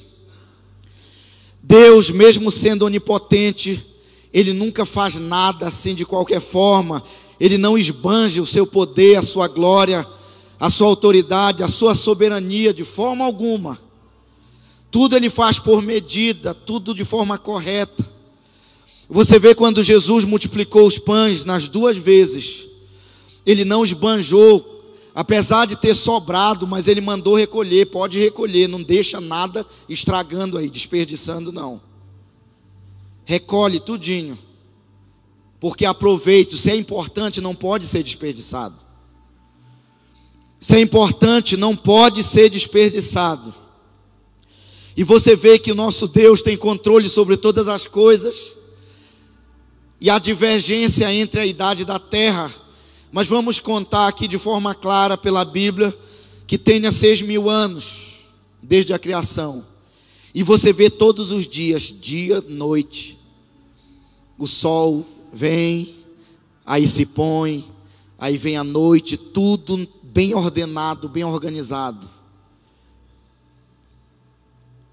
Deus, 1.61 2.09
mesmo 2.09 2.51
sendo 2.51 2.85
onipotente, 2.85 3.83
ele 4.31 4.53
nunca 4.53 4.85
faz 4.85 5.15
nada 5.15 5.67
assim 5.67 5.93
de 5.93 6.05
qualquer 6.05 6.39
forma, 6.39 7.03
ele 7.37 7.57
não 7.57 7.77
esbanja 7.77 8.41
o 8.41 8.45
seu 8.45 8.65
poder, 8.65 9.17
a 9.17 9.21
sua 9.21 9.47
glória, 9.47 10.07
a 10.63 10.69
sua 10.69 10.87
autoridade, 10.87 11.61
a 11.61 11.67
sua 11.67 11.93
soberania 11.93 12.73
de 12.73 12.85
forma 12.85 13.25
alguma. 13.25 13.77
Tudo 14.89 15.13
ele 15.13 15.29
faz 15.29 15.59
por 15.59 15.81
medida, 15.81 16.53
tudo 16.53 16.95
de 16.95 17.03
forma 17.03 17.37
correta. 17.37 18.09
Você 19.09 19.37
vê 19.37 19.53
quando 19.53 19.83
Jesus 19.83 20.23
multiplicou 20.23 20.87
os 20.87 20.97
pães 20.97 21.43
nas 21.43 21.67
duas 21.67 21.97
vezes, 21.97 22.65
ele 23.45 23.65
não 23.65 23.83
esbanjou 23.83 24.93
apesar 25.13 25.65
de 25.65 25.75
ter 25.75 25.93
sobrado, 25.93 26.65
mas 26.65 26.87
ele 26.87 27.01
mandou 27.01 27.35
recolher, 27.35 27.87
pode 27.87 28.17
recolher, 28.17 28.69
não 28.69 28.81
deixa 28.81 29.19
nada 29.19 29.67
estragando 29.89 30.57
aí, 30.57 30.69
desperdiçando 30.69 31.51
não. 31.51 31.81
Recolhe 33.25 33.81
tudinho. 33.81 34.39
Porque 35.59 35.85
aproveito, 35.85 36.55
se 36.55 36.71
é 36.71 36.75
importante, 36.77 37.41
não 37.41 37.53
pode 37.53 37.85
ser 37.85 38.01
desperdiçado. 38.01 38.82
Se 40.63 40.77
é 40.77 40.79
importante, 40.79 41.55
não 41.55 41.75
pode 41.75 42.23
ser 42.23 42.49
desperdiçado. 42.49 43.53
E 44.97 45.03
você 45.03 45.35
vê 45.35 45.59
que 45.59 45.71
o 45.71 45.75
nosso 45.75 46.07
Deus 46.07 46.41
tem 46.41 46.57
controle 46.57 47.07
sobre 47.07 47.37
todas 47.37 47.67
as 47.67 47.85
coisas. 47.85 48.53
E 50.01 50.09
a 50.09 50.17
divergência 50.17 51.13
entre 51.13 51.41
a 51.41 51.45
idade 51.45 51.85
da 51.85 51.99
terra 51.99 52.63
mas 53.13 53.27
vamos 53.27 53.59
contar 53.59 54.07
aqui 54.07 54.27
de 54.27 54.39
forma 54.39 54.73
clara 54.73 55.15
pela 55.15 55.45
Bíblia 55.45 55.95
que 56.47 56.57
tenha 56.57 56.91
seis 56.91 57.21
mil 57.21 57.47
anos 57.47 58.25
desde 58.59 58.91
a 58.91 58.97
criação. 58.97 59.63
E 60.33 60.41
você 60.41 60.73
vê 60.73 60.89
todos 60.89 61.29
os 61.29 61.45
dias, 61.45 61.93
dia, 62.01 62.41
noite, 62.41 63.19
o 64.35 64.47
sol 64.47 65.05
vem, 65.31 65.93
aí 66.65 66.87
se 66.87 67.05
põe, 67.05 67.63
aí 68.17 68.35
vem 68.35 68.57
a 68.57 68.63
noite, 68.63 69.15
tudo 69.15 69.87
bem 70.13 70.33
ordenado, 70.35 71.09
bem 71.09 71.23
organizado. 71.23 72.07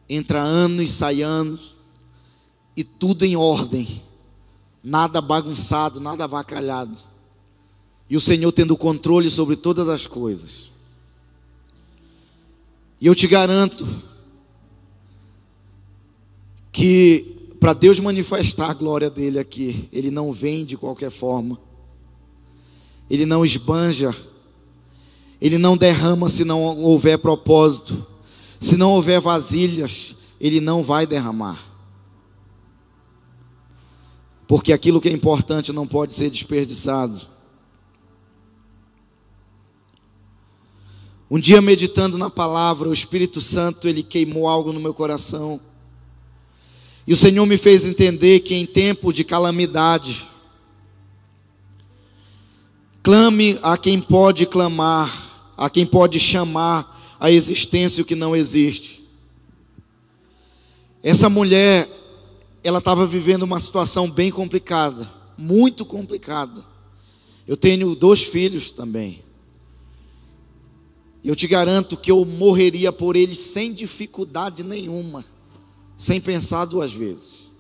Entra 0.09 0.41
anos, 0.41 0.91
sai 0.91 1.23
anos, 1.23 1.77
e 2.77 2.83
tudo 2.83 3.25
em 3.25 3.37
ordem, 3.37 4.03
nada 4.83 5.21
bagunçado, 5.21 6.01
nada 6.01 6.25
avacalhado 6.25 7.11
e 8.11 8.17
o 8.17 8.21
Senhor 8.21 8.51
tendo 8.51 8.77
controle 8.77 9.31
sobre 9.31 9.55
todas 9.55 9.89
as 9.89 10.05
coisas. 10.05 10.73
E 13.01 13.07
eu 13.07 13.15
te 13.15 13.29
garanto 13.29 13.87
que 16.73 17.55
para 17.61 17.73
Deus 17.73 18.01
manifestar 18.01 18.69
a 18.69 18.75
glória 18.75 19.09
dele 19.09 19.39
aqui, 19.39 19.89
ele 19.93 20.11
não 20.11 20.33
vem 20.33 20.65
de 20.65 20.77
qualquer 20.77 21.11
forma. 21.11 21.57
Ele 23.09 23.25
não 23.25 23.45
esbanja. 23.45 24.15
Ele 25.41 25.59
não 25.59 25.77
derrama 25.77 26.29
se 26.29 26.45
não 26.45 26.63
houver 26.63 27.19
propósito. 27.19 28.07
Se 28.61 28.77
não 28.77 28.91
houver 28.91 29.21
vasilhas, 29.21 30.15
ele 30.39 30.61
não 30.61 30.83
vai 30.83 31.07
derramar. 31.07 31.59
Porque 34.47 34.73
aquilo 34.73 35.01
que 35.01 35.09
é 35.09 35.13
importante 35.13 35.73
não 35.73 35.87
pode 35.87 36.13
ser 36.13 36.29
desperdiçado. 36.29 37.21
Um 41.31 41.39
dia 41.39 41.63
meditando 41.63 42.19
na 42.19 42.29
palavra, 42.29 42.89
o 42.89 42.93
Espírito 42.93 43.41
Santo 43.41 43.87
ele 43.87 44.03
queimou 44.03 44.49
algo 44.49 44.73
no 44.73 44.81
meu 44.81 44.93
coração. 44.93 45.61
E 47.07 47.13
o 47.13 47.17
Senhor 47.17 47.47
me 47.47 47.57
fez 47.57 47.85
entender 47.85 48.41
que 48.41 48.57
em 48.57 48.67
tempo 48.67 49.13
de 49.13 49.23
calamidade, 49.23 50.29
clame 53.03 53.59
a 53.63 53.77
quem 53.77 54.01
pode 54.01 54.45
clamar, 54.47 55.30
a 55.61 55.69
quem 55.69 55.85
pode 55.85 56.19
chamar 56.19 57.19
a 57.21 57.31
existência 57.31 58.01
o 58.01 58.05
que 58.07 58.15
não 58.15 58.35
existe. 58.35 59.05
Essa 61.03 61.29
mulher, 61.29 61.87
ela 62.65 62.79
estava 62.79 63.07
vivendo 63.07 63.43
uma 63.43 63.61
situação 63.61 64.11
bem 64.11 64.31
complicada, 64.31 65.07
muito 65.37 65.85
complicada. 65.85 66.65
Eu 67.47 67.59
tenho 67.59 67.95
dois 67.95 68.23
filhos 68.23 68.71
também. 68.71 69.23
Eu 71.23 71.37
te 71.37 71.47
garanto 71.47 71.95
que 71.95 72.11
eu 72.11 72.25
morreria 72.25 72.91
por 72.91 73.15
eles 73.15 73.39
sem 73.39 73.75
dificuldade 73.75 74.65
nenhuma, 74.65 75.27
sem 75.95 76.23
pensar 76.23 76.65
duas 76.65 76.91
vezes. 76.91 77.51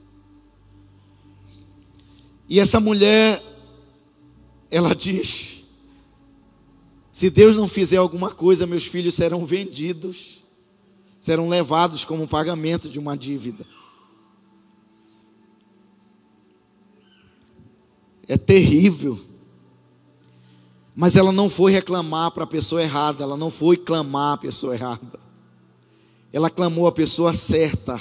E 2.48 2.58
essa 2.58 2.80
mulher, 2.80 3.42
ela 4.70 4.94
diz: 4.94 5.59
se 7.12 7.28
Deus 7.28 7.56
não 7.56 7.68
fizer 7.68 7.96
alguma 7.96 8.32
coisa, 8.32 8.66
meus 8.66 8.84
filhos 8.84 9.14
serão 9.14 9.44
vendidos, 9.44 10.44
serão 11.20 11.48
levados 11.48 12.04
como 12.04 12.28
pagamento 12.28 12.88
de 12.88 12.98
uma 12.98 13.16
dívida. 13.16 13.66
É 18.28 18.38
terrível. 18.38 19.20
Mas 20.94 21.16
ela 21.16 21.32
não 21.32 21.50
foi 21.50 21.72
reclamar 21.72 22.30
para 22.30 22.44
a 22.44 22.46
pessoa 22.46 22.82
errada, 22.82 23.24
ela 23.24 23.36
não 23.36 23.50
foi 23.50 23.76
clamar 23.76 24.34
a 24.34 24.38
pessoa 24.38 24.74
errada. 24.74 25.18
Ela 26.32 26.48
clamou 26.48 26.86
a 26.86 26.92
pessoa 26.92 27.32
certa. 27.32 28.00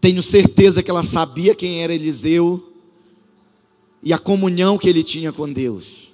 Tenho 0.00 0.22
certeza 0.22 0.82
que 0.82 0.90
ela 0.90 1.02
sabia 1.02 1.54
quem 1.54 1.82
era 1.82 1.94
Eliseu 1.94 2.72
e 4.02 4.12
a 4.12 4.18
comunhão 4.18 4.76
que 4.76 4.88
ele 4.88 5.04
tinha 5.04 5.32
com 5.32 5.52
Deus. 5.52 6.07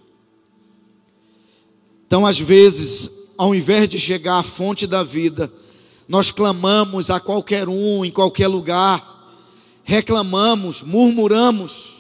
Então, 2.15 2.25
às 2.25 2.39
vezes, 2.39 3.11
ao 3.37 3.53
invés 3.53 3.89
de 3.89 3.99
chegar 3.99 4.39
à 4.39 4.43
fonte 4.45 4.87
da 4.87 5.03
vida, 5.03 5.53
nós 6.07 6.31
clamamos 6.31 7.11
a 7.11 7.19
qualquer 7.19 7.69
um, 7.69 8.05
em 8.05 8.11
qualquer 8.13 8.47
lugar, 8.47 9.35
reclamamos, 9.83 10.81
murmuramos, 10.81 11.93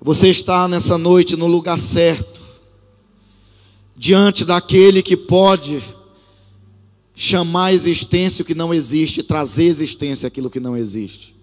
Você 0.00 0.28
está 0.28 0.68
nessa 0.68 0.96
noite 0.96 1.34
no 1.34 1.48
lugar 1.48 1.80
certo, 1.80 2.40
diante 3.96 4.44
daquele 4.44 5.02
que 5.02 5.16
pode 5.16 5.82
chamar 7.12 7.64
a 7.64 7.72
existência 7.72 8.42
o 8.42 8.44
que 8.44 8.54
não 8.54 8.72
existe, 8.72 9.20
trazer 9.20 9.64
existência 9.64 10.28
aquilo 10.28 10.48
que 10.48 10.60
não 10.60 10.76
existe. 10.76 11.35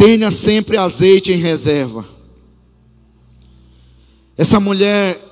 Tenha 0.00 0.30
sempre 0.30 0.78
azeite 0.78 1.30
em 1.30 1.36
reserva. 1.36 2.08
Essa 4.34 4.58
mulher, 4.58 5.22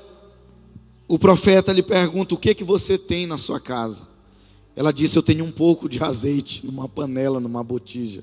o 1.08 1.18
profeta 1.18 1.72
lhe 1.72 1.82
pergunta: 1.82 2.34
o 2.34 2.38
que 2.38 2.54
que 2.54 2.62
você 2.62 2.98
tem 2.98 3.26
na 3.26 3.38
sua 3.38 3.58
casa? 3.58 4.06
Ela 4.76 4.92
disse: 4.92 5.16
Eu 5.16 5.22
tenho 5.22 5.42
um 5.42 5.50
pouco 5.50 5.88
de 5.88 6.04
azeite 6.04 6.66
numa 6.66 6.86
panela, 6.86 7.40
numa 7.40 7.64
botija. 7.64 8.22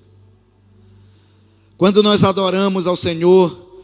Quando 1.80 2.04
nós 2.04 2.24
adoramos 2.24 2.86
ao 2.86 2.96
Senhor, 2.96 3.82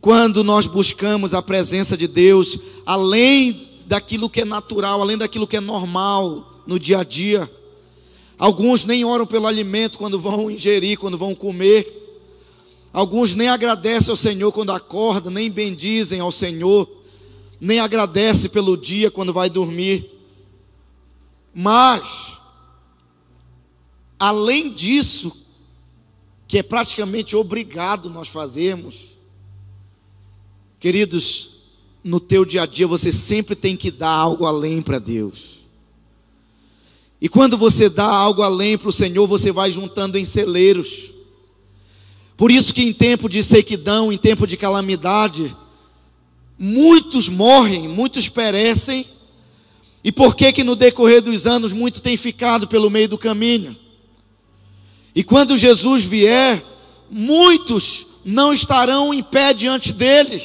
quando 0.00 0.42
nós 0.42 0.66
buscamos 0.66 1.32
a 1.32 1.40
presença 1.40 1.96
de 1.96 2.08
Deus, 2.08 2.58
além 2.84 3.68
daquilo 3.86 4.28
que 4.28 4.40
é 4.40 4.44
natural, 4.44 5.00
além 5.00 5.16
daquilo 5.16 5.46
que 5.46 5.56
é 5.56 5.60
normal 5.60 6.64
no 6.66 6.80
dia 6.80 6.98
a 6.98 7.04
dia, 7.04 7.48
alguns 8.42 8.84
nem 8.84 9.04
oram 9.04 9.24
pelo 9.24 9.46
alimento 9.46 9.96
quando 9.96 10.18
vão 10.18 10.50
ingerir, 10.50 10.98
quando 10.98 11.16
vão 11.16 11.32
comer. 11.32 11.86
Alguns 12.92 13.36
nem 13.36 13.48
agradecem 13.48 14.10
ao 14.10 14.16
Senhor 14.16 14.50
quando 14.50 14.72
acordam, 14.72 15.30
nem 15.30 15.48
bendizem 15.48 16.18
ao 16.18 16.32
Senhor, 16.32 16.90
nem 17.60 17.78
agradecem 17.78 18.50
pelo 18.50 18.76
dia 18.76 19.12
quando 19.12 19.32
vai 19.32 19.48
dormir. 19.48 20.10
Mas, 21.54 22.40
além 24.18 24.72
disso, 24.72 25.32
que 26.48 26.58
é 26.58 26.64
praticamente 26.64 27.36
obrigado 27.36 28.10
nós 28.10 28.26
fazermos. 28.26 29.16
Queridos, 30.80 31.62
no 32.02 32.18
teu 32.18 32.44
dia 32.44 32.62
a 32.62 32.66
dia 32.66 32.88
você 32.88 33.12
sempre 33.12 33.54
tem 33.54 33.76
que 33.76 33.92
dar 33.92 34.10
algo 34.10 34.44
além 34.46 34.82
para 34.82 34.98
Deus. 34.98 35.61
E 37.22 37.28
quando 37.28 37.56
você 37.56 37.88
dá 37.88 38.04
algo 38.04 38.42
além 38.42 38.76
para 38.76 38.88
o 38.88 38.92
Senhor, 38.92 39.28
você 39.28 39.52
vai 39.52 39.70
juntando 39.70 40.18
em 40.18 40.26
celeiros. 40.26 41.12
Por 42.36 42.50
isso 42.50 42.74
que 42.74 42.82
em 42.82 42.92
tempo 42.92 43.28
de 43.28 43.44
sequidão, 43.44 44.12
em 44.12 44.18
tempo 44.18 44.44
de 44.44 44.56
calamidade, 44.56 45.56
muitos 46.58 47.28
morrem, 47.28 47.86
muitos 47.86 48.28
perecem. 48.28 49.06
E 50.02 50.10
por 50.10 50.34
que 50.34 50.52
que 50.52 50.64
no 50.64 50.74
decorrer 50.74 51.22
dos 51.22 51.46
anos 51.46 51.72
muito 51.72 52.00
tem 52.00 52.16
ficado 52.16 52.66
pelo 52.66 52.90
meio 52.90 53.08
do 53.08 53.16
caminho? 53.16 53.76
E 55.14 55.22
quando 55.22 55.56
Jesus 55.56 56.02
vier, 56.02 56.60
muitos 57.08 58.04
não 58.24 58.52
estarão 58.52 59.14
em 59.14 59.22
pé 59.22 59.54
diante 59.54 59.92
dele. 59.92 60.42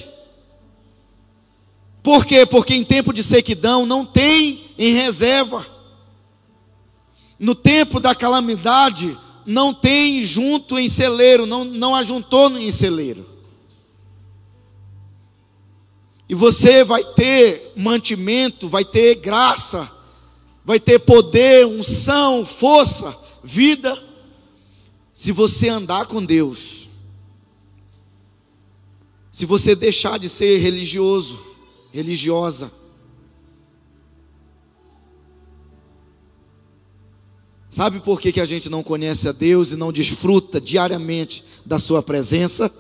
Por 2.04 2.24
quê? 2.24 2.46
Porque 2.46 2.76
em 2.76 2.84
tempo 2.84 3.12
de 3.12 3.24
sequidão 3.24 3.84
não 3.84 4.06
tem 4.06 4.62
em 4.78 4.94
reserva. 4.94 5.77
No 7.40 7.54
tempo 7.54 8.00
da 8.00 8.16
calamidade, 8.16 9.18
não 9.46 9.74
tem 9.74 10.26
junto 10.26 10.78
em 10.78 10.90
celeiro, 10.90 11.46
não, 11.46 11.64
não 11.64 11.96
ajuntou 11.96 12.58
em 12.58 12.72
celeiro. 12.72 13.26
E 16.30 16.36
você 16.36 16.84
vai 16.84 17.04
ter 17.04 17.72
mantimento, 17.76 18.68
vai 18.68 18.84
ter 18.84 19.16
graça, 19.16 19.90
vai 20.66 20.80
ter 20.80 21.00
poder, 21.00 21.66
unção, 21.66 22.46
força, 22.46 23.18
vida, 23.42 23.98
se 25.14 25.32
você 25.32 25.70
andar 25.70 26.06
com 26.08 26.24
Deus. 26.24 26.90
Se 29.32 29.46
você 29.46 29.76
deixar 29.76 30.20
de 30.20 30.28
ser 30.28 30.58
religioso, 30.58 31.40
religiosa. 31.94 32.72
Sabe 37.70 38.00
por 38.00 38.20
que, 38.20 38.32
que 38.32 38.40
a 38.40 38.46
gente 38.46 38.70
não 38.70 38.82
conhece 38.82 39.28
a 39.28 39.32
Deus 39.32 39.72
e 39.72 39.76
não 39.76 39.92
desfruta 39.92 40.60
diariamente 40.60 41.44
da 41.66 41.78
Sua 41.78 42.02
presença? 42.02 42.74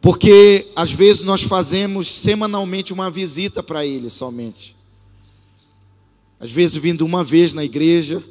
Porque 0.00 0.68
às 0.74 0.90
vezes 0.90 1.22
nós 1.22 1.42
fazemos 1.42 2.08
semanalmente 2.08 2.92
uma 2.92 3.10
visita 3.10 3.62
para 3.62 3.84
Ele 3.84 4.08
somente. 4.08 4.76
Às 6.40 6.50
vezes 6.50 6.76
vindo 6.76 7.04
uma 7.04 7.22
vez 7.22 7.52
na 7.52 7.64
igreja, 7.64 8.22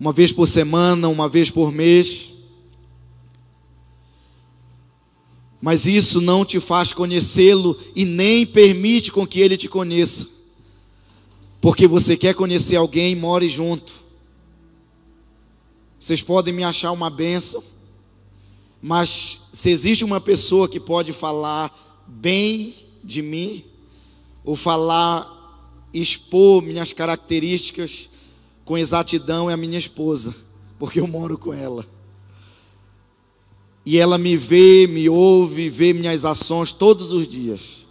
uma 0.00 0.12
vez 0.12 0.32
por 0.32 0.48
semana, 0.48 1.08
uma 1.08 1.28
vez 1.28 1.50
por 1.50 1.70
mês. 1.70 2.32
mas 5.62 5.86
isso 5.86 6.20
não 6.20 6.44
te 6.44 6.58
faz 6.58 6.92
conhecê-lo 6.92 7.78
e 7.94 8.04
nem 8.04 8.44
permite 8.44 9.12
com 9.12 9.24
que 9.24 9.40
ele 9.40 9.56
te 9.56 9.68
conheça. 9.68 10.26
Porque 11.62 11.86
você 11.86 12.16
quer 12.16 12.34
conhecer 12.34 12.74
alguém, 12.74 13.14
more 13.14 13.48
junto. 13.48 14.04
Vocês 15.98 16.20
podem 16.20 16.52
me 16.52 16.64
achar 16.64 16.90
uma 16.90 17.08
benção, 17.08 17.62
mas 18.82 19.42
se 19.52 19.70
existe 19.70 20.04
uma 20.04 20.20
pessoa 20.20 20.68
que 20.68 20.80
pode 20.80 21.12
falar 21.12 21.72
bem 22.08 22.74
de 23.04 23.22
mim, 23.22 23.64
ou 24.44 24.56
falar, 24.56 25.64
expor 25.94 26.62
minhas 26.62 26.92
características 26.92 28.10
com 28.64 28.76
exatidão, 28.76 29.48
é 29.48 29.54
a 29.54 29.56
minha 29.56 29.78
esposa, 29.78 30.34
porque 30.80 30.98
eu 30.98 31.06
moro 31.06 31.38
com 31.38 31.54
ela. 31.54 31.86
E 33.86 33.98
ela 33.98 34.18
me 34.18 34.36
vê, 34.36 34.88
me 34.88 35.08
ouve, 35.08 35.68
vê 35.68 35.92
minhas 35.92 36.24
ações 36.24 36.72
todos 36.72 37.12
os 37.12 37.28
dias. 37.28 37.81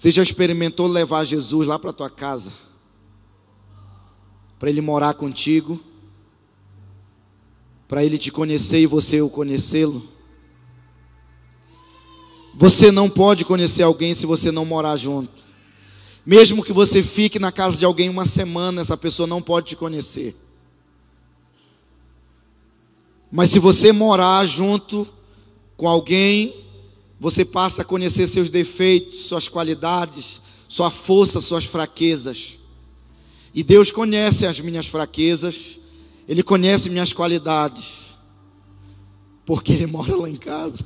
Você 0.00 0.10
já 0.10 0.22
experimentou 0.22 0.86
levar 0.86 1.24
Jesus 1.24 1.68
lá 1.68 1.78
para 1.78 1.92
tua 1.92 2.08
casa? 2.08 2.50
Para 4.58 4.70
ele 4.70 4.80
morar 4.80 5.12
contigo? 5.12 5.78
Para 7.86 8.02
ele 8.02 8.16
te 8.16 8.32
conhecer 8.32 8.80
e 8.80 8.86
você 8.86 9.20
o 9.20 9.28
conhecê-lo? 9.28 10.02
Você 12.54 12.90
não 12.90 13.10
pode 13.10 13.44
conhecer 13.44 13.82
alguém 13.82 14.14
se 14.14 14.24
você 14.24 14.50
não 14.50 14.64
morar 14.64 14.96
junto. 14.96 15.42
Mesmo 16.24 16.64
que 16.64 16.72
você 16.72 17.02
fique 17.02 17.38
na 17.38 17.52
casa 17.52 17.76
de 17.76 17.84
alguém 17.84 18.08
uma 18.08 18.24
semana, 18.24 18.80
essa 18.80 18.96
pessoa 18.96 19.26
não 19.26 19.42
pode 19.42 19.66
te 19.66 19.76
conhecer. 19.76 20.34
Mas 23.30 23.50
se 23.50 23.58
você 23.58 23.92
morar 23.92 24.46
junto 24.46 25.06
com 25.76 25.86
alguém, 25.86 26.54
você 27.20 27.44
passa 27.44 27.82
a 27.82 27.84
conhecer 27.84 28.26
seus 28.26 28.48
defeitos, 28.48 29.26
suas 29.26 29.46
qualidades, 29.46 30.40
sua 30.66 30.90
força, 30.90 31.38
suas 31.38 31.66
fraquezas. 31.66 32.58
E 33.52 33.62
Deus 33.62 33.92
conhece 33.92 34.46
as 34.46 34.58
minhas 34.58 34.86
fraquezas, 34.86 35.78
Ele 36.26 36.42
conhece 36.42 36.88
minhas 36.88 37.12
qualidades, 37.12 38.16
porque 39.44 39.74
Ele 39.74 39.86
mora 39.86 40.16
lá 40.16 40.30
em 40.30 40.36
casa. 40.36 40.82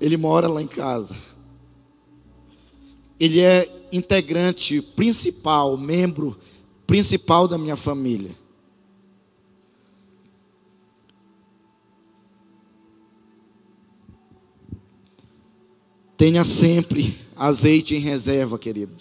Ele 0.00 0.16
mora 0.16 0.46
lá 0.46 0.62
em 0.62 0.68
casa. 0.68 1.16
Ele 3.18 3.40
é 3.40 3.88
integrante 3.90 4.80
principal, 4.80 5.76
membro 5.76 6.38
principal 6.86 7.48
da 7.48 7.58
minha 7.58 7.76
família. 7.76 8.36
Tenha 16.22 16.44
sempre 16.44 17.18
azeite 17.34 17.96
em 17.96 17.98
reserva, 17.98 18.56
querido. 18.56 18.94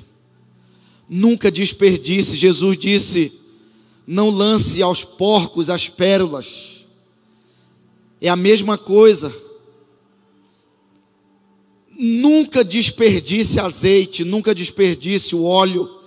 Nunca 1.08 1.52
desperdice. 1.52 2.36
Jesus 2.36 2.76
disse: 2.76 3.32
não 4.08 4.32
lance 4.32 4.82
aos 4.82 5.04
porcos 5.04 5.70
as 5.70 5.88
pérolas. 5.88 6.88
É 8.20 8.28
a 8.28 8.36
mesma 8.36 8.76
coisa. 8.76 9.32
Nunca 11.92 12.64
desperdice 12.64 13.60
azeite, 13.60 14.24
nunca 14.24 14.56
desperdice 14.56 15.36
o 15.36 15.44
óleo. 15.44 16.00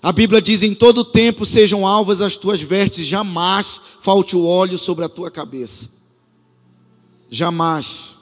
A 0.00 0.12
Bíblia 0.12 0.40
diz: 0.40 0.62
em 0.62 0.76
todo 0.76 1.04
tempo 1.04 1.44
sejam 1.44 1.84
alvas 1.84 2.20
as 2.20 2.36
tuas 2.36 2.60
vestes, 2.60 3.04
jamais 3.04 3.80
falte 4.00 4.36
o 4.36 4.46
óleo 4.46 4.78
sobre 4.78 5.04
a 5.04 5.08
tua 5.08 5.28
cabeça. 5.28 5.90
Jamais. 7.28 8.21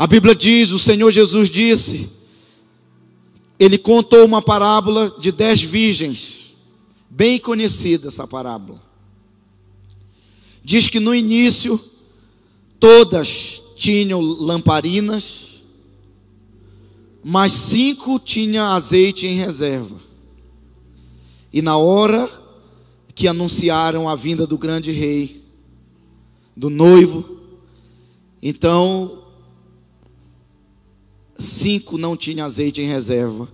A 0.00 0.06
Bíblia 0.06 0.34
diz, 0.34 0.70
o 0.70 0.78
Senhor 0.78 1.12
Jesus 1.12 1.50
disse, 1.50 2.08
ele 3.58 3.76
contou 3.76 4.24
uma 4.24 4.40
parábola 4.40 5.14
de 5.20 5.30
dez 5.30 5.62
virgens, 5.62 6.56
bem 7.10 7.38
conhecida 7.38 8.08
essa 8.08 8.26
parábola. 8.26 8.82
Diz 10.64 10.88
que 10.88 10.98
no 10.98 11.14
início 11.14 11.78
todas 12.78 13.62
tinham 13.76 14.22
lamparinas, 14.22 15.60
mas 17.22 17.52
cinco 17.52 18.18
tinham 18.18 18.68
azeite 18.68 19.26
em 19.26 19.34
reserva. 19.34 20.00
E 21.52 21.60
na 21.60 21.76
hora 21.76 22.26
que 23.14 23.28
anunciaram 23.28 24.08
a 24.08 24.14
vinda 24.14 24.46
do 24.46 24.56
grande 24.56 24.92
rei, 24.92 25.44
do 26.56 26.70
noivo, 26.70 27.38
então 28.42 29.19
cinco 31.44 31.98
não 31.98 32.16
tinham 32.16 32.46
azeite 32.46 32.80
em 32.80 32.86
reserva. 32.86 33.48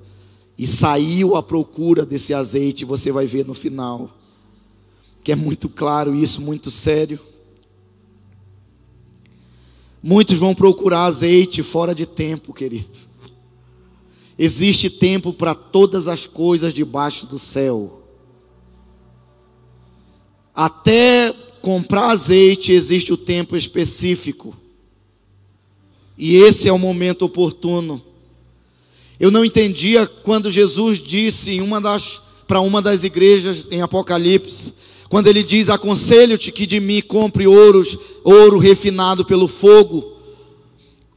E 0.58 0.66
saiu 0.66 1.36
à 1.36 1.42
procura 1.42 2.06
desse 2.06 2.32
azeite, 2.32 2.84
você 2.84 3.12
vai 3.12 3.26
ver 3.26 3.44
no 3.44 3.54
final. 3.54 4.10
Que 5.22 5.32
é 5.32 5.36
muito 5.36 5.68
claro 5.68 6.14
isso, 6.14 6.40
muito 6.40 6.70
sério. 6.70 7.20
Muitos 10.02 10.38
vão 10.38 10.54
procurar 10.54 11.04
azeite 11.04 11.62
fora 11.62 11.94
de 11.94 12.06
tempo, 12.06 12.54
querido. 12.54 12.98
Existe 14.38 14.88
tempo 14.88 15.32
para 15.32 15.54
todas 15.54 16.08
as 16.08 16.26
coisas 16.26 16.72
debaixo 16.72 17.26
do 17.26 17.38
céu. 17.38 18.02
Até 20.54 21.32
comprar 21.60 22.10
azeite 22.10 22.72
existe 22.72 23.12
o 23.12 23.16
tempo 23.16 23.56
específico. 23.56 24.56
E 26.16 26.36
esse 26.36 26.68
é 26.68 26.72
o 26.72 26.78
momento 26.78 27.24
oportuno. 27.24 28.02
Eu 29.18 29.30
não 29.30 29.44
entendia 29.44 30.06
quando 30.06 30.50
Jesus 30.50 30.98
disse 30.98 31.58
para 32.46 32.60
uma 32.60 32.80
das 32.80 33.04
igrejas 33.04 33.66
em 33.70 33.82
Apocalipse, 33.82 34.72
quando 35.08 35.26
ele 35.26 35.42
diz: 35.42 35.68
"Aconselho-te 35.68 36.52
que 36.52 36.66
de 36.66 36.80
mim 36.80 37.00
compre 37.00 37.46
ouros, 37.46 37.98
ouro 38.24 38.58
refinado 38.58 39.24
pelo 39.24 39.48
fogo, 39.48 40.12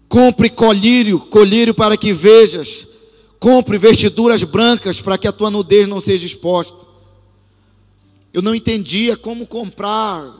compre 0.07 0.49
colírio, 0.49 1.19
colírio 1.19 1.73
para 1.73 1.97
que 1.97 2.13
vejas, 2.13 2.87
compre 3.39 3.77
vestiduras 3.77 4.43
brancas 4.43 5.01
para 5.01 5.17
que 5.17 5.27
a 5.27 5.31
tua 5.31 5.51
nudez 5.51 5.87
não 5.87 6.01
seja 6.01 6.25
exposta." 6.25 6.79
eu 8.33 8.41
não 8.41 8.55
entendia 8.55 9.17
como 9.17 9.45
comprar. 9.45 10.38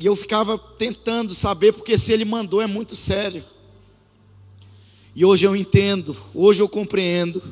E 0.00 0.04
eu 0.04 0.16
ficava 0.16 0.58
tentando 0.58 1.34
saber, 1.34 1.72
porque 1.72 1.96
se 1.96 2.12
ele 2.12 2.24
mandou 2.24 2.60
é 2.60 2.66
muito 2.66 2.96
sério. 2.96 3.44
E 5.14 5.24
hoje 5.24 5.46
eu 5.46 5.54
entendo, 5.54 6.16
hoje 6.34 6.60
eu 6.60 6.68
compreendo, 6.68 7.42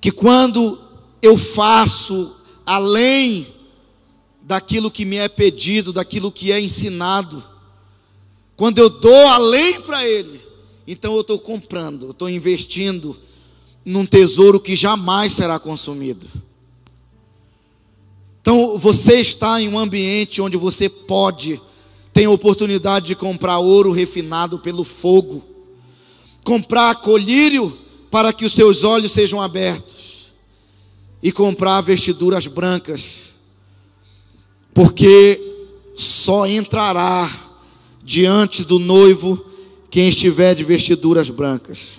que 0.00 0.10
quando 0.10 0.80
eu 1.22 1.38
faço 1.38 2.34
além 2.66 3.46
daquilo 4.42 4.90
que 4.90 5.04
me 5.04 5.16
é 5.16 5.28
pedido, 5.28 5.92
daquilo 5.92 6.32
que 6.32 6.50
é 6.50 6.60
ensinado, 6.60 7.42
quando 8.56 8.78
eu 8.78 8.90
dou 8.90 9.26
além 9.28 9.80
para 9.80 10.06
Ele, 10.06 10.40
então 10.86 11.14
eu 11.14 11.20
estou 11.20 11.38
comprando, 11.38 12.06
eu 12.06 12.10
estou 12.10 12.28
investindo 12.28 13.18
num 13.84 14.04
tesouro 14.04 14.60
que 14.60 14.74
jamais 14.74 15.32
será 15.32 15.58
consumido. 15.58 16.26
Então 18.44 18.76
você 18.76 19.20
está 19.20 19.58
em 19.58 19.70
um 19.70 19.78
ambiente 19.78 20.42
onde 20.42 20.58
você 20.58 20.86
pode, 20.86 21.58
tem 22.12 22.26
oportunidade 22.26 23.06
de 23.06 23.16
comprar 23.16 23.58
ouro 23.58 23.90
refinado 23.90 24.58
pelo 24.58 24.84
fogo, 24.84 25.42
comprar 26.44 26.96
colírio 26.96 27.74
para 28.10 28.34
que 28.34 28.44
os 28.44 28.52
teus 28.52 28.84
olhos 28.84 29.12
sejam 29.12 29.40
abertos, 29.40 30.34
e 31.22 31.32
comprar 31.32 31.80
vestiduras 31.80 32.46
brancas, 32.46 33.30
porque 34.74 35.40
só 35.96 36.46
entrará 36.46 37.30
diante 38.04 38.62
do 38.62 38.78
noivo 38.78 39.42
quem 39.88 40.10
estiver 40.10 40.54
de 40.54 40.64
vestiduras 40.64 41.30
brancas. 41.30 41.98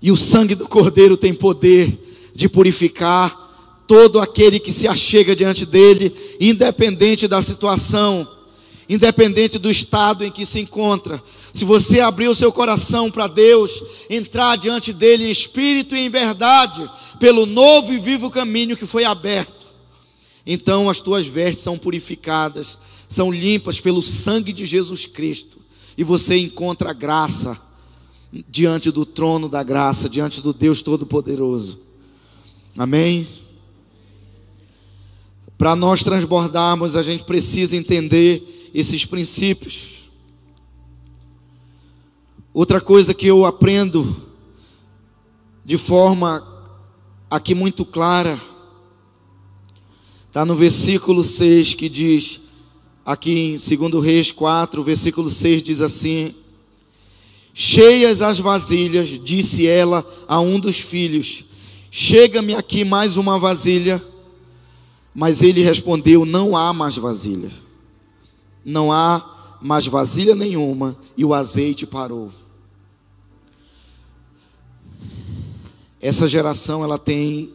E 0.00 0.12
o 0.12 0.16
sangue 0.16 0.54
do 0.54 0.68
Cordeiro 0.68 1.16
tem 1.16 1.34
poder 1.34 2.30
de 2.32 2.48
purificar 2.48 3.49
todo 3.90 4.20
aquele 4.20 4.60
que 4.60 4.72
se 4.72 4.86
achega 4.86 5.34
diante 5.34 5.66
dele, 5.66 6.14
independente 6.38 7.26
da 7.26 7.42
situação, 7.42 8.24
independente 8.88 9.58
do 9.58 9.68
estado 9.68 10.24
em 10.24 10.30
que 10.30 10.46
se 10.46 10.60
encontra. 10.60 11.20
Se 11.52 11.64
você 11.64 11.98
abrir 11.98 12.28
o 12.28 12.34
seu 12.36 12.52
coração 12.52 13.10
para 13.10 13.26
Deus, 13.26 13.82
entrar 14.08 14.54
diante 14.56 14.92
dele 14.92 15.26
em 15.26 15.30
espírito 15.32 15.96
e 15.96 16.06
em 16.06 16.08
verdade, 16.08 16.88
pelo 17.18 17.46
novo 17.46 17.92
e 17.92 17.98
vivo 17.98 18.30
caminho 18.30 18.76
que 18.76 18.86
foi 18.86 19.02
aberto, 19.02 19.66
então 20.46 20.88
as 20.88 21.00
tuas 21.00 21.26
vestes 21.26 21.64
são 21.64 21.76
purificadas, 21.76 22.78
são 23.08 23.32
limpas 23.32 23.80
pelo 23.80 24.00
sangue 24.00 24.52
de 24.52 24.66
Jesus 24.66 25.04
Cristo, 25.04 25.58
e 25.98 26.04
você 26.04 26.38
encontra 26.38 26.92
graça 26.92 27.60
diante 28.48 28.92
do 28.92 29.04
trono 29.04 29.48
da 29.48 29.64
graça, 29.64 30.08
diante 30.08 30.40
do 30.40 30.52
Deus 30.52 30.80
Todo-Poderoso. 30.80 31.80
Amém? 32.78 33.39
Para 35.60 35.76
nós 35.76 36.02
transbordarmos, 36.02 36.96
a 36.96 37.02
gente 37.02 37.22
precisa 37.22 37.76
entender 37.76 38.70
esses 38.72 39.04
princípios. 39.04 40.08
Outra 42.54 42.80
coisa 42.80 43.12
que 43.12 43.26
eu 43.26 43.44
aprendo 43.44 44.24
de 45.62 45.76
forma 45.76 46.42
aqui 47.30 47.54
muito 47.54 47.84
clara, 47.84 48.40
está 50.28 50.46
no 50.46 50.54
versículo 50.54 51.22
6 51.22 51.74
que 51.74 51.90
diz, 51.90 52.40
aqui 53.04 53.54
em 53.70 53.76
2 53.90 54.02
Reis 54.02 54.32
4, 54.32 54.82
versículo 54.82 55.28
6 55.28 55.62
diz 55.62 55.82
assim: 55.82 56.34
Cheias 57.52 58.22
as 58.22 58.38
vasilhas, 58.38 59.08
disse 59.22 59.68
ela 59.68 60.06
a 60.26 60.40
um 60.40 60.58
dos 60.58 60.78
filhos: 60.78 61.44
Chega-me 61.90 62.54
aqui 62.54 62.82
mais 62.82 63.18
uma 63.18 63.38
vasilha. 63.38 64.02
Mas 65.14 65.42
ele 65.42 65.62
respondeu: 65.62 66.24
Não 66.24 66.56
há 66.56 66.72
mais 66.72 66.96
vasilha. 66.96 67.50
Não 68.64 68.92
há 68.92 69.58
mais 69.60 69.86
vasilha 69.86 70.34
nenhuma. 70.34 70.96
E 71.16 71.24
o 71.24 71.34
azeite 71.34 71.86
parou. 71.86 72.32
Essa 76.00 76.26
geração 76.26 76.82
ela 76.82 76.98
tem 76.98 77.52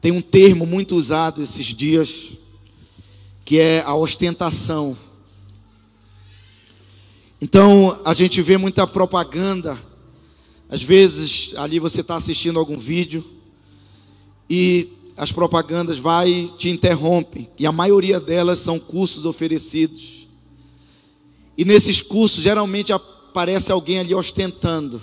tem 0.00 0.12
um 0.12 0.20
termo 0.20 0.64
muito 0.64 0.94
usado 0.94 1.42
esses 1.42 1.66
dias 1.66 2.32
que 3.44 3.58
é 3.58 3.82
a 3.82 3.94
ostentação. 3.94 4.96
Então, 7.40 7.98
a 8.04 8.12
gente 8.12 8.42
vê 8.42 8.56
muita 8.56 8.86
propaganda. 8.86 9.78
Às 10.68 10.82
vezes, 10.82 11.54
ali 11.56 11.78
você 11.78 12.02
está 12.02 12.16
assistindo 12.16 12.58
algum 12.58 12.78
vídeo 12.78 13.24
e 14.50 14.97
as 15.18 15.32
propagandas 15.32 15.98
vai 15.98 16.30
e 16.30 16.48
te 16.48 16.68
interrompem. 16.68 17.50
E 17.58 17.66
a 17.66 17.72
maioria 17.72 18.20
delas 18.20 18.60
são 18.60 18.78
cursos 18.78 19.24
oferecidos. 19.24 20.28
E 21.56 21.64
nesses 21.64 22.00
cursos, 22.00 22.42
geralmente 22.42 22.92
aparece 22.92 23.72
alguém 23.72 23.98
ali 23.98 24.14
ostentando 24.14 25.00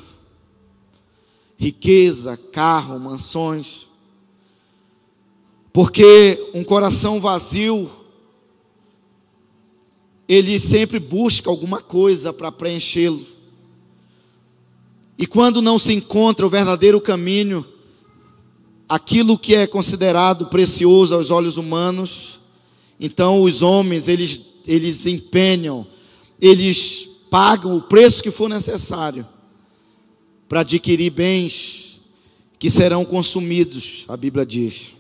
riqueza, 1.58 2.38
carro, 2.52 2.98
mansões. 2.98 3.88
Porque 5.74 6.50
um 6.54 6.64
coração 6.64 7.20
vazio 7.20 7.92
ele 10.28 10.58
sempre 10.58 10.98
busca 10.98 11.50
alguma 11.50 11.82
coisa 11.82 12.34
para 12.34 12.52
preenchê-lo. 12.52 13.26
E 15.18 15.28
quando 15.28 15.62
não 15.62 15.78
se 15.78 15.94
encontra 15.94 16.46
o 16.46 16.50
verdadeiro 16.50 17.00
caminho, 17.00 17.66
aquilo 18.88 19.38
que 19.38 19.56
é 19.56 19.68
considerado 19.68 20.48
precioso 20.48 21.14
aos 21.14 21.30
olhos 21.30 21.58
humanos, 21.58 22.40
então 23.00 23.42
os 23.42 23.62
homens, 23.62 24.08
eles, 24.08 24.40
eles 24.66 25.06
empenham, 25.06 25.86
eles 26.40 27.08
pagam 27.30 27.76
o 27.76 27.82
preço 27.82 28.24
que 28.24 28.32
for 28.32 28.48
necessário 28.48 29.28
para 30.48 30.62
adquirir 30.62 31.10
bens 31.10 32.02
que 32.58 32.70
serão 32.70 33.04
consumidos, 33.04 34.06
a 34.08 34.16
Bíblia 34.16 34.46
diz. 34.46 34.96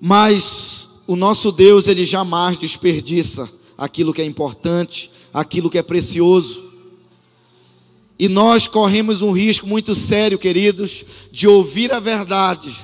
Mas 0.00 0.88
o 1.06 1.16
nosso 1.16 1.50
Deus, 1.50 1.86
ele 1.86 2.04
jamais 2.04 2.56
desperdiça 2.56 3.50
aquilo 3.78 4.12
que 4.12 4.22
é 4.22 4.24
importante, 4.24 5.10
aquilo 5.32 5.70
que 5.70 5.78
é 5.78 5.82
precioso. 5.82 6.65
E 8.18 8.28
nós 8.28 8.66
corremos 8.66 9.20
um 9.20 9.32
risco 9.32 9.66
muito 9.66 9.94
sério, 9.94 10.38
queridos, 10.38 11.04
de 11.30 11.46
ouvir 11.46 11.92
a 11.92 12.00
verdade, 12.00 12.74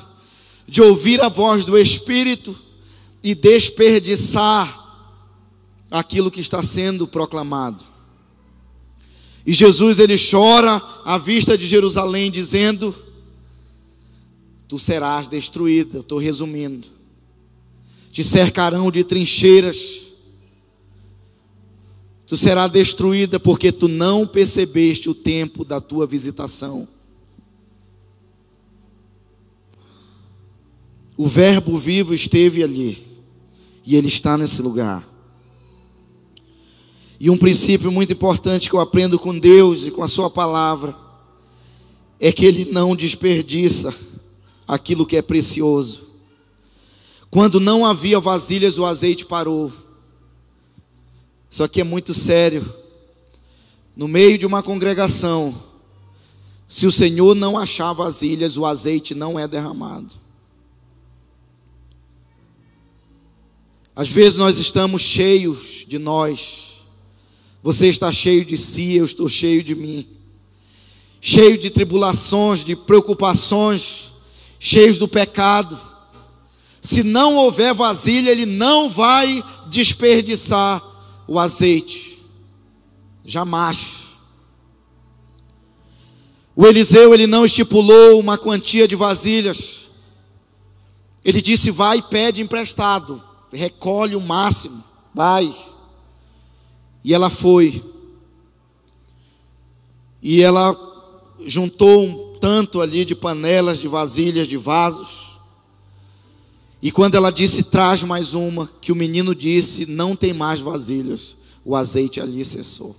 de 0.68 0.82
ouvir 0.82 1.20
a 1.22 1.28
voz 1.28 1.64
do 1.64 1.78
Espírito 1.78 2.54
e 3.22 3.34
desperdiçar 3.34 4.80
aquilo 5.90 6.30
que 6.30 6.40
está 6.40 6.62
sendo 6.62 7.06
proclamado. 7.06 7.84
E 9.44 9.52
Jesus 9.52 9.98
ele 9.98 10.16
chora 10.18 10.82
à 11.04 11.18
vista 11.18 11.56
de 11.56 11.66
Jerusalém, 11.66 12.30
dizendo: 12.30 12.94
Tu 14.68 14.78
serás 14.78 15.26
destruída. 15.26 16.00
Estou 16.00 16.18
resumindo 16.18 16.92
te 18.12 18.22
cercarão 18.22 18.90
de 18.90 19.02
trincheiras, 19.02 20.11
tu 22.32 22.36
serás 22.38 22.72
destruída 22.72 23.38
porque 23.38 23.70
tu 23.70 23.88
não 23.88 24.26
percebeste 24.26 25.10
o 25.10 25.14
tempo 25.14 25.66
da 25.66 25.82
tua 25.82 26.06
visitação. 26.06 26.88
O 31.14 31.28
Verbo 31.28 31.76
vivo 31.76 32.14
esteve 32.14 32.62
ali, 32.62 33.06
e 33.84 33.96
ele 33.96 34.08
está 34.08 34.38
nesse 34.38 34.62
lugar. 34.62 35.06
E 37.20 37.28
um 37.28 37.36
princípio 37.36 37.92
muito 37.92 38.14
importante 38.14 38.70
que 38.70 38.74
eu 38.74 38.80
aprendo 38.80 39.18
com 39.18 39.38
Deus 39.38 39.84
e 39.84 39.90
com 39.90 40.02
a 40.02 40.08
Sua 40.08 40.30
palavra 40.30 40.96
é 42.18 42.32
que 42.32 42.46
Ele 42.46 42.64
não 42.64 42.96
desperdiça 42.96 43.94
aquilo 44.66 45.04
que 45.04 45.18
é 45.18 45.22
precioso. 45.22 46.00
Quando 47.30 47.60
não 47.60 47.84
havia 47.84 48.18
vasilhas, 48.18 48.78
o 48.78 48.86
azeite 48.86 49.26
parou. 49.26 49.70
Isso 51.52 51.62
aqui 51.62 51.82
é 51.82 51.84
muito 51.84 52.14
sério. 52.14 52.74
No 53.94 54.08
meio 54.08 54.38
de 54.38 54.46
uma 54.46 54.62
congregação, 54.62 55.62
se 56.66 56.86
o 56.86 56.90
Senhor 56.90 57.34
não 57.34 57.58
achar 57.58 57.92
vasilhas, 57.92 58.56
o 58.56 58.64
azeite 58.64 59.14
não 59.14 59.38
é 59.38 59.46
derramado. 59.46 60.14
Às 63.94 64.08
vezes 64.08 64.38
nós 64.38 64.58
estamos 64.58 65.02
cheios 65.02 65.84
de 65.86 65.98
nós. 65.98 66.82
Você 67.62 67.88
está 67.88 68.10
cheio 68.10 68.46
de 68.46 68.56
si, 68.56 68.94
eu 68.94 69.04
estou 69.04 69.28
cheio 69.28 69.62
de 69.62 69.74
mim. 69.74 70.08
Cheio 71.20 71.58
de 71.58 71.68
tribulações, 71.68 72.64
de 72.64 72.74
preocupações, 72.74 74.14
cheios 74.58 74.96
do 74.96 75.06
pecado 75.06 75.78
se 76.82 77.04
não 77.04 77.36
houver 77.36 77.72
vasilha, 77.72 78.28
ele 78.28 78.44
não 78.44 78.90
vai 78.90 79.42
desperdiçar 79.68 80.82
o 81.32 81.38
azeite. 81.38 82.22
Jamais. 83.24 84.08
O 86.54 86.66
Eliseu 86.66 87.14
ele 87.14 87.26
não 87.26 87.46
estipulou 87.46 88.20
uma 88.20 88.36
quantia 88.36 88.86
de 88.86 88.94
vasilhas, 88.94 89.90
Ele 91.24 91.40
disse: 91.40 91.70
Vai 91.70 91.98
e 91.98 92.02
pede 92.02 92.42
emprestado, 92.42 93.22
recolhe 93.50 94.14
o 94.14 94.20
máximo, 94.20 94.84
vai. 95.14 95.54
E 97.02 97.14
ela 97.14 97.30
foi. 97.30 97.82
E 100.20 100.42
ela 100.42 100.76
juntou 101.46 102.04
um 102.04 102.38
tanto 102.38 102.80
ali 102.82 103.06
de 103.06 103.14
panelas, 103.14 103.78
de 103.78 103.88
vasilhas, 103.88 104.46
de 104.46 104.58
vasos. 104.58 105.31
E 106.82 106.90
quando 106.90 107.14
ela 107.14 107.30
disse, 107.30 107.62
traz 107.62 108.02
mais 108.02 108.34
uma, 108.34 108.68
que 108.80 108.90
o 108.90 108.96
menino 108.96 109.36
disse, 109.36 109.86
não 109.86 110.16
tem 110.16 110.32
mais 110.32 110.58
vasilhas, 110.58 111.36
o 111.64 111.76
azeite 111.76 112.20
ali 112.20 112.44
cessou. 112.44 112.96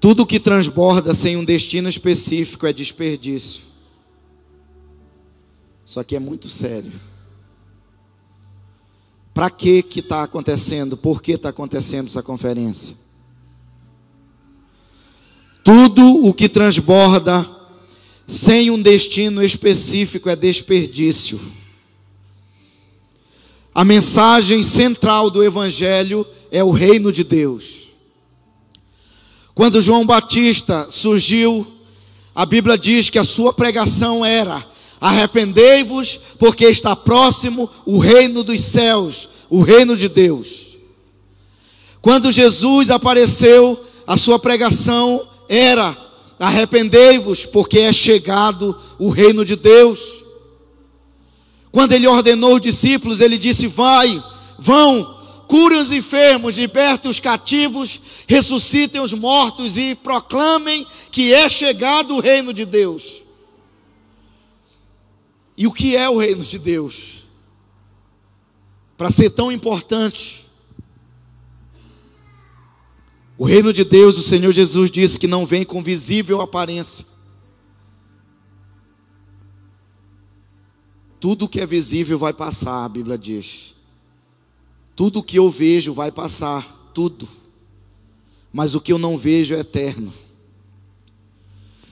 Tudo 0.00 0.26
que 0.26 0.40
transborda 0.40 1.14
sem 1.14 1.36
um 1.36 1.44
destino 1.44 1.88
específico 1.88 2.66
é 2.66 2.72
desperdício. 2.72 3.62
Só 5.84 6.02
que 6.02 6.16
é 6.16 6.18
muito 6.18 6.48
sério. 6.48 6.90
Para 9.32 9.48
que 9.48 9.80
que 9.80 10.00
está 10.00 10.24
acontecendo? 10.24 10.96
Por 10.96 11.22
que 11.22 11.32
está 11.32 11.50
acontecendo 11.50 12.06
essa 12.06 12.20
conferência? 12.20 12.96
Tudo 15.62 16.26
o 16.26 16.34
que 16.34 16.48
transborda 16.48 17.61
sem 18.32 18.70
um 18.70 18.80
destino 18.80 19.42
específico 19.42 20.26
é 20.30 20.34
desperdício. 20.34 21.38
A 23.74 23.84
mensagem 23.84 24.62
central 24.62 25.28
do 25.28 25.44
Evangelho 25.44 26.26
é 26.50 26.64
o 26.64 26.70
reino 26.70 27.12
de 27.12 27.24
Deus. 27.24 27.92
Quando 29.54 29.82
João 29.82 30.06
Batista 30.06 30.88
surgiu, 30.90 31.66
a 32.34 32.46
Bíblia 32.46 32.78
diz 32.78 33.10
que 33.10 33.18
a 33.18 33.24
sua 33.24 33.52
pregação 33.52 34.24
era: 34.24 34.66
arrependei-vos, 34.98 36.18
porque 36.38 36.64
está 36.64 36.96
próximo 36.96 37.68
o 37.84 37.98
reino 37.98 38.42
dos 38.42 38.62
céus, 38.62 39.28
o 39.50 39.60
reino 39.60 39.94
de 39.94 40.08
Deus. 40.08 40.78
Quando 42.00 42.32
Jesus 42.32 42.88
apareceu, 42.88 43.78
a 44.06 44.16
sua 44.16 44.38
pregação 44.38 45.28
era: 45.50 45.94
arrependei-vos, 46.42 47.46
porque 47.46 47.78
é 47.78 47.92
chegado 47.92 48.76
o 48.98 49.10
reino 49.10 49.44
de 49.44 49.54
Deus. 49.54 50.24
Quando 51.70 51.92
ele 51.92 52.08
ordenou 52.08 52.56
os 52.56 52.60
discípulos, 52.60 53.20
ele 53.20 53.38
disse: 53.38 53.68
Vai, 53.68 54.22
vão, 54.58 55.44
curem 55.46 55.78
os 55.78 55.92
enfermos, 55.92 56.56
libertem 56.56 57.08
os 57.08 57.20
cativos, 57.20 58.00
ressuscitem 58.26 59.00
os 59.00 59.12
mortos 59.12 59.76
e 59.76 59.94
proclamem 59.94 60.84
que 61.12 61.32
é 61.32 61.48
chegado 61.48 62.16
o 62.16 62.20
reino 62.20 62.52
de 62.52 62.64
Deus. 62.64 63.22
E 65.56 65.64
o 65.68 65.72
que 65.72 65.96
é 65.96 66.10
o 66.10 66.18
reino 66.18 66.42
de 66.42 66.58
Deus? 66.58 67.22
Para 68.96 69.12
ser 69.12 69.30
tão 69.30 69.52
importante, 69.52 70.41
o 73.42 73.44
reino 73.44 73.72
de 73.72 73.82
Deus, 73.82 74.16
o 74.16 74.22
Senhor 74.22 74.52
Jesus 74.52 74.88
disse 74.88 75.18
que 75.18 75.26
não 75.26 75.44
vem 75.44 75.64
com 75.64 75.82
visível 75.82 76.40
aparência. 76.40 77.04
Tudo 81.18 81.48
que 81.48 81.60
é 81.60 81.66
visível 81.66 82.16
vai 82.16 82.32
passar, 82.32 82.84
a 82.84 82.88
Bíblia 82.88 83.18
diz. 83.18 83.74
Tudo 84.94 85.24
que 85.24 85.40
eu 85.40 85.50
vejo 85.50 85.92
vai 85.92 86.12
passar, 86.12 86.92
tudo. 86.94 87.28
Mas 88.52 88.76
o 88.76 88.80
que 88.80 88.92
eu 88.92 88.98
não 88.98 89.18
vejo 89.18 89.56
é 89.56 89.58
eterno. 89.58 90.14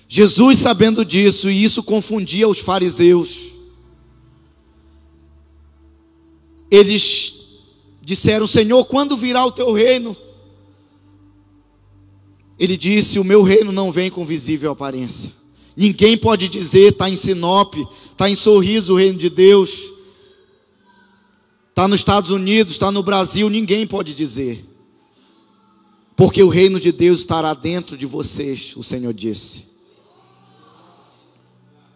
Jesus, 0.07 0.61
sabendo 0.61 1.05
disso, 1.05 1.51
e 1.51 1.65
isso 1.65 1.83
confundia 1.83 2.47
os 2.47 2.61
fariseus, 2.61 3.57
eles 6.71 7.35
disseram: 8.01 8.47
Senhor, 8.47 8.85
quando 8.85 9.17
virá 9.17 9.45
o 9.45 9.51
teu 9.51 9.73
reino? 9.73 10.17
Ele 12.61 12.77
disse: 12.77 13.19
O 13.19 13.25
meu 13.25 13.43
reino 13.43 13.73
não 13.73 13.91
vem 13.91 14.09
com 14.09 14.25
visível 14.25 14.71
aparência. 14.71 15.33
Ninguém 15.77 16.17
pode 16.17 16.47
dizer, 16.47 16.93
está 16.93 17.11
em 17.11 17.17
Sinop, 17.17 17.75
está 18.11 18.31
em 18.31 18.37
sorriso 18.37 18.93
o 18.93 18.97
reino 18.97 19.19
de 19.19 19.31
Deus 19.31 19.91
está 21.81 21.89
nos 21.89 22.01
Estados 22.01 22.31
Unidos, 22.31 22.75
está 22.75 22.93
no 22.93 23.03
Brasil, 23.03 23.49
ninguém 23.49 23.87
pode 23.87 24.13
dizer. 24.13 24.67
Porque 26.15 26.43
o 26.43 26.49
reino 26.49 26.79
de 26.79 26.93
Deus 26.93 27.21
estará 27.21 27.55
dentro 27.55 27.97
de 27.97 28.05
vocês, 28.05 28.75
o 28.77 28.83
Senhor 28.83 29.15
disse. 29.15 29.65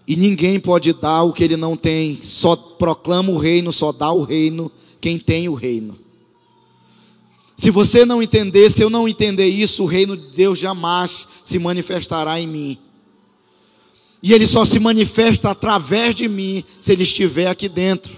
E 0.07 0.17
ninguém 0.17 0.59
pode 0.59 0.91
dar 0.95 1.25
o 1.25 1.35
que 1.35 1.45
ele 1.45 1.57
não 1.57 1.77
tem, 1.77 2.19
só 2.23 2.57
proclama 2.57 3.31
o 3.31 3.37
reino, 3.37 3.71
só 3.75 3.93
dá 3.93 4.11
o 4.11 4.23
reino 4.23 4.73
quem 5.03 5.19
tem 5.19 5.51
o 5.51 5.55
reino. 5.55 5.99
Se 7.57 7.71
você 7.71 8.05
não 8.05 8.23
entender, 8.23 8.71
se 8.71 8.83
eu 8.83 8.91
não 8.91 9.09
entender 9.09 9.47
isso, 9.47 9.85
o 9.85 9.87
reino 9.87 10.17
de 10.17 10.27
Deus 10.29 10.59
jamais 10.59 11.27
se 11.45 11.59
manifestará 11.59 12.41
em 12.41 12.47
mim. 12.47 12.79
E 14.23 14.33
ele 14.33 14.47
só 14.47 14.65
se 14.65 14.81
manifesta 14.81 15.51
através 15.51 16.15
de 16.15 16.29
mim, 16.29 16.65
se 16.81 16.93
ele 16.93 17.03
estiver 17.03 17.47
aqui 17.47 17.69
dentro. 17.69 18.13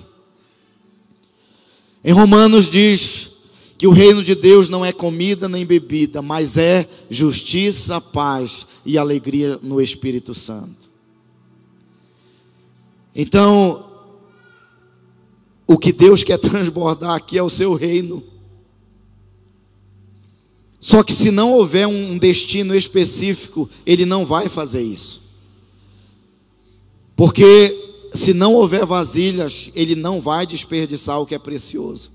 Em 2.05 2.13
Romanos 2.13 2.69
diz 2.69 3.31
que 3.77 3.87
o 3.87 3.93
reino 3.93 4.23
de 4.23 4.35
Deus 4.35 4.69
não 4.69 4.85
é 4.85 4.93
comida 4.93 5.49
nem 5.49 5.67
bebida, 5.67 6.23
mas 6.23 6.57
é 6.57 6.89
justiça, 7.11 8.01
paz 8.01 8.67
e 8.85 8.97
alegria 8.97 9.59
no 9.61 9.81
Espírito 9.81 10.33
Santo. 10.33 10.89
Então, 13.15 13.93
o 15.67 15.77
que 15.77 15.93
Deus 15.93 16.23
quer 16.23 16.39
transbordar 16.39 17.17
aqui 17.17 17.37
é 17.37 17.43
o 17.43 17.51
seu 17.51 17.75
reino. 17.75 18.23
Só 20.87 21.03
que 21.03 21.13
se 21.13 21.33
não 21.33 21.53
houver 21.53 21.85
um 21.89 22.17
destino 22.17 22.73
específico, 22.73 23.69
ele 23.85 24.07
não 24.07 24.25
vai 24.25 24.49
fazer 24.49 24.83
isso. 24.83 25.21
Porque 27.17 28.09
se 28.15 28.33
não 28.33 28.55
houver 28.55 28.87
vasilhas, 28.87 29.69
ele 29.75 29.97
não 29.97 30.21
vai 30.21 30.47
desperdiçar 30.47 31.21
o 31.21 31.27
que 31.27 31.35
é 31.35 31.41
precioso. 31.41 32.13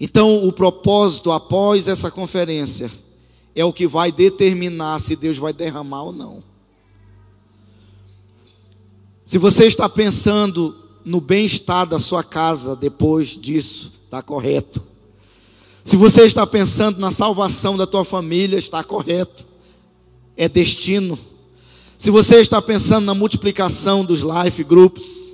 Então, 0.00 0.48
o 0.48 0.50
propósito 0.54 1.30
após 1.30 1.86
essa 1.86 2.10
conferência 2.10 2.90
é 3.54 3.62
o 3.62 3.74
que 3.74 3.86
vai 3.86 4.10
determinar 4.10 5.00
se 5.00 5.14
Deus 5.16 5.36
vai 5.36 5.52
derramar 5.52 6.04
ou 6.04 6.12
não. 6.14 6.42
Se 9.26 9.36
você 9.36 9.66
está 9.66 9.86
pensando 9.86 10.74
no 11.04 11.20
bem-estar 11.20 11.86
da 11.86 11.98
sua 11.98 12.24
casa 12.24 12.74
depois 12.74 13.36
disso, 13.36 13.92
está 14.06 14.22
correto. 14.22 14.88
Se 15.90 15.96
você 15.96 16.22
está 16.22 16.46
pensando 16.46 17.00
na 17.00 17.10
salvação 17.10 17.76
da 17.76 17.84
tua 17.84 18.04
família, 18.04 18.56
está 18.56 18.84
correto. 18.84 19.44
É 20.36 20.48
destino. 20.48 21.18
Se 21.98 22.12
você 22.12 22.36
está 22.36 22.62
pensando 22.62 23.06
na 23.06 23.12
multiplicação 23.12 24.04
dos 24.04 24.20
life 24.20 24.62
groups, 24.62 25.32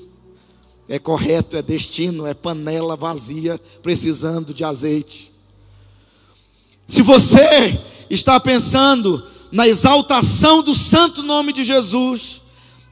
é 0.89 0.99
correto, 0.99 1.59
é 1.59 1.61
destino, 1.61 2.25
é 2.25 2.33
panela 2.33 2.97
vazia 2.97 3.61
precisando 3.83 4.55
de 4.55 4.65
azeite. 4.65 5.31
Se 6.87 7.03
você 7.03 7.79
está 8.09 8.41
pensando 8.41 9.23
na 9.53 9.69
exaltação 9.69 10.63
do 10.63 10.75
santo 10.75 11.23
nome 11.23 11.53
de 11.53 11.65
Jesus, 11.65 12.41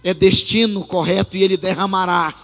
é 0.03 0.12
destino 0.12 0.85
correto 0.85 1.35
e 1.35 1.42
ele 1.42 1.57
derramará. 1.57 2.35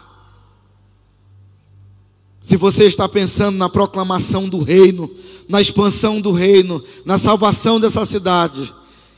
Se 2.42 2.56
você 2.56 2.84
está 2.84 3.08
pensando 3.08 3.58
na 3.58 3.68
proclamação 3.68 4.48
do 4.48 4.62
reino, 4.62 5.10
na 5.48 5.60
expansão 5.60 6.20
do 6.20 6.32
reino, 6.32 6.82
na 7.04 7.18
salvação 7.18 7.78
dessa 7.78 8.04
cidade, 8.06 8.72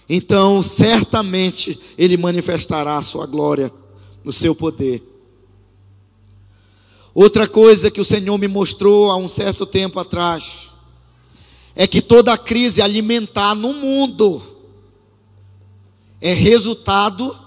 então 0.08 0.62
certamente 0.62 1.78
Ele 1.96 2.16
manifestará 2.16 2.96
a 2.96 3.02
sua 3.02 3.26
glória 3.26 3.72
no 4.24 4.32
seu 4.32 4.54
poder. 4.54 5.02
Outra 7.14 7.46
coisa 7.46 7.90
que 7.90 8.00
o 8.00 8.04
Senhor 8.04 8.36
me 8.38 8.48
mostrou 8.48 9.10
há 9.10 9.16
um 9.16 9.28
certo 9.28 9.66
tempo 9.66 10.00
atrás 10.00 10.70
é 11.74 11.86
que 11.86 12.02
toda 12.02 12.36
crise 12.36 12.82
alimentar 12.82 13.54
no 13.54 13.72
mundo 13.72 14.42
é 16.20 16.32
resultado 16.32 17.38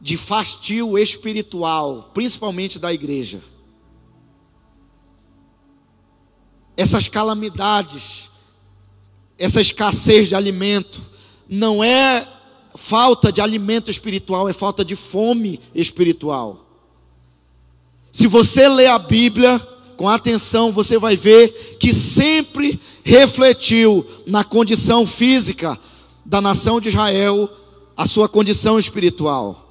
de 0.00 0.16
fastio 0.16 0.98
espiritual, 0.98 2.10
principalmente 2.14 2.78
da 2.78 2.92
igreja. 2.92 3.49
Essas 6.80 7.06
calamidades, 7.06 8.30
essa 9.36 9.60
escassez 9.60 10.28
de 10.28 10.34
alimento, 10.34 10.98
não 11.46 11.84
é 11.84 12.26
falta 12.74 13.30
de 13.30 13.38
alimento 13.42 13.90
espiritual, 13.90 14.48
é 14.48 14.54
falta 14.54 14.82
de 14.82 14.96
fome 14.96 15.60
espiritual. 15.74 16.64
Se 18.10 18.26
você 18.26 18.66
ler 18.66 18.86
a 18.86 18.98
Bíblia 18.98 19.58
com 19.94 20.08
atenção, 20.08 20.72
você 20.72 20.96
vai 20.96 21.18
ver 21.18 21.76
que 21.78 21.92
sempre 21.92 22.80
refletiu 23.04 24.06
na 24.26 24.42
condição 24.42 25.06
física 25.06 25.78
da 26.24 26.40
nação 26.40 26.80
de 26.80 26.88
Israel 26.88 27.50
a 27.94 28.06
sua 28.06 28.26
condição 28.26 28.78
espiritual. 28.78 29.70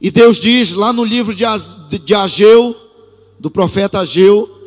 E 0.00 0.10
Deus 0.10 0.38
diz 0.40 0.72
lá 0.72 0.90
no 0.90 1.04
livro 1.04 1.34
de 1.34 2.14
Ageu, 2.14 2.74
do 3.38 3.50
profeta 3.50 4.00
Ageu, 4.00 4.61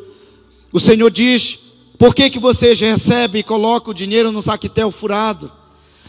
o 0.76 0.80
Senhor 0.80 1.10
diz: 1.10 1.58
Por 1.96 2.14
que, 2.14 2.28
que 2.28 2.38
vocês 2.38 2.78
recebem 2.78 3.40
e 3.40 3.42
colocam 3.42 3.92
o 3.92 3.94
dinheiro 3.94 4.30
no 4.30 4.42
saquetel 4.42 4.90
furado? 4.90 5.50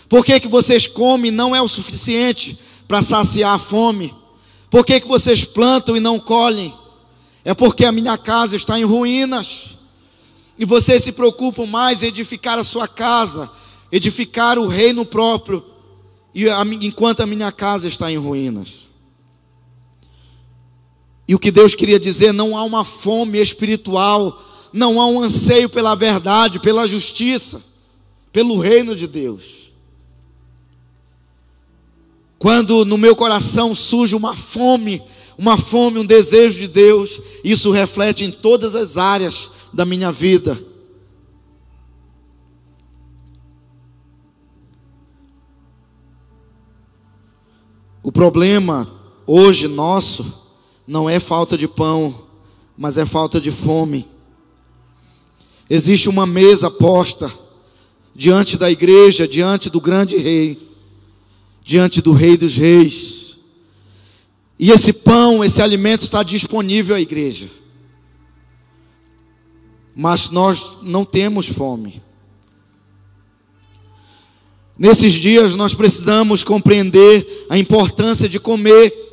Por 0.09 0.25
que, 0.25 0.41
que 0.41 0.47
vocês 0.49 0.85
comem 0.85 1.29
e 1.29 1.33
não 1.33 1.55
é 1.55 1.61
o 1.61 1.69
suficiente 1.69 2.59
para 2.85 3.01
saciar 3.01 3.55
a 3.55 3.59
fome? 3.59 4.13
Por 4.69 4.85
que, 4.85 4.99
que 4.99 5.07
vocês 5.07 5.45
plantam 5.45 5.95
e 5.95 6.01
não 6.01 6.19
colhem? 6.19 6.73
É 7.45 7.53
porque 7.53 7.85
a 7.85 7.93
minha 7.93 8.17
casa 8.17 8.57
está 8.57 8.77
em 8.77 8.83
ruínas. 8.83 9.77
E 10.59 10.65
vocês 10.65 11.01
se 11.01 11.13
preocupam 11.13 11.65
mais 11.65 12.03
em 12.03 12.07
edificar 12.07 12.59
a 12.59 12.63
sua 12.65 12.89
casa, 12.89 13.49
edificar 13.89 14.59
o 14.59 14.67
reino 14.67 15.05
próprio, 15.05 15.63
enquanto 16.81 17.21
a 17.21 17.25
minha 17.25 17.53
casa 17.53 17.87
está 17.87 18.11
em 18.11 18.17
ruínas. 18.17 18.85
E 21.25 21.33
o 21.33 21.39
que 21.39 21.51
Deus 21.51 21.73
queria 21.73 21.97
dizer, 21.97 22.33
não 22.33 22.57
há 22.57 22.65
uma 22.65 22.83
fome 22.83 23.39
espiritual, 23.39 24.43
não 24.77 25.01
há 25.01 25.07
um 25.07 25.19
anseio 25.19 25.67
pela 25.67 25.95
verdade, 25.95 26.59
pela 26.59 26.87
justiça, 26.87 27.61
pelo 28.31 28.59
reino 28.59 28.95
de 28.95 29.07
Deus. 29.07 29.73
Quando 32.37 32.85
no 32.85 32.97
meu 32.97 33.15
coração 33.15 33.73
surge 33.73 34.15
uma 34.15 34.35
fome, 34.35 35.01
uma 35.35 35.57
fome, 35.57 35.99
um 35.99 36.05
desejo 36.05 36.59
de 36.59 36.67
Deus, 36.67 37.19
isso 37.43 37.71
reflete 37.71 38.23
em 38.23 38.31
todas 38.31 38.75
as 38.75 38.97
áreas 38.97 39.49
da 39.73 39.83
minha 39.83 40.11
vida. 40.11 40.63
O 48.03 48.11
problema 48.11 48.87
hoje 49.25 49.67
nosso 49.67 50.45
não 50.85 51.09
é 51.09 51.19
falta 51.19 51.57
de 51.57 51.67
pão, 51.67 52.27
mas 52.77 52.97
é 52.97 53.05
falta 53.05 53.41
de 53.41 53.51
fome. 53.51 54.16
Existe 55.69 56.09
uma 56.09 56.25
mesa 56.25 56.71
posta 56.71 57.31
diante 58.15 58.57
da 58.57 58.71
igreja, 58.71 59.27
diante 59.27 59.69
do 59.69 59.81
grande 59.81 60.17
rei, 60.17 60.57
diante 61.63 62.01
do 62.01 62.13
rei 62.13 62.37
dos 62.37 62.55
reis. 62.55 63.37
E 64.57 64.71
esse 64.71 64.91
pão, 64.91 65.43
esse 65.43 65.61
alimento 65.61 66.03
está 66.03 66.23
disponível 66.23 66.95
à 66.95 67.01
igreja. 67.01 67.47
Mas 69.95 70.29
nós 70.29 70.77
não 70.81 71.03
temos 71.03 71.47
fome. 71.47 72.01
Nesses 74.77 75.13
dias 75.13 75.55
nós 75.55 75.73
precisamos 75.73 76.43
compreender 76.43 77.45
a 77.49 77.57
importância 77.57 78.29
de 78.29 78.39
comer 78.39 79.07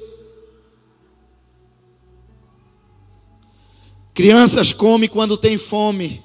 Crianças 4.15 4.73
comem 4.73 5.09
quando 5.09 5.37
têm 5.37 5.59
fome, 5.59 6.23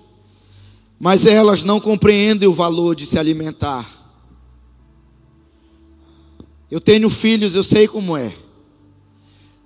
mas 0.99 1.25
elas 1.25 1.63
não 1.63 1.79
compreendem 1.79 2.47
o 2.47 2.53
valor 2.53 2.93
de 2.95 3.05
se 3.05 3.17
alimentar. 3.17 3.88
Eu 6.69 6.79
tenho 6.79 7.09
filhos, 7.09 7.55
eu 7.55 7.63
sei 7.63 7.88
como 7.88 8.17
é. 8.17 8.35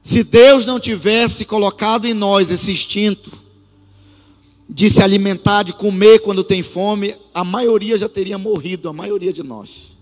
Se 0.02 0.24
Deus 0.24 0.66
não 0.66 0.80
tivesse 0.80 1.46
colocado 1.46 2.06
em 2.06 2.14
nós 2.14 2.52
esse 2.52 2.72
instinto 2.72 3.32
de 4.70 4.90
se 4.90 5.02
alimentar, 5.02 5.64
de 5.64 5.74
comer 5.74 6.20
quando 6.20 6.44
tem 6.44 6.62
fome, 6.62 7.16
a 7.34 7.44
maioria 7.44 7.98
já 7.98 8.08
teria 8.08 8.38
morrido, 8.38 8.88
a 8.88 8.94
maioria 8.94 9.34
de 9.34 9.44
nós. 9.44 9.98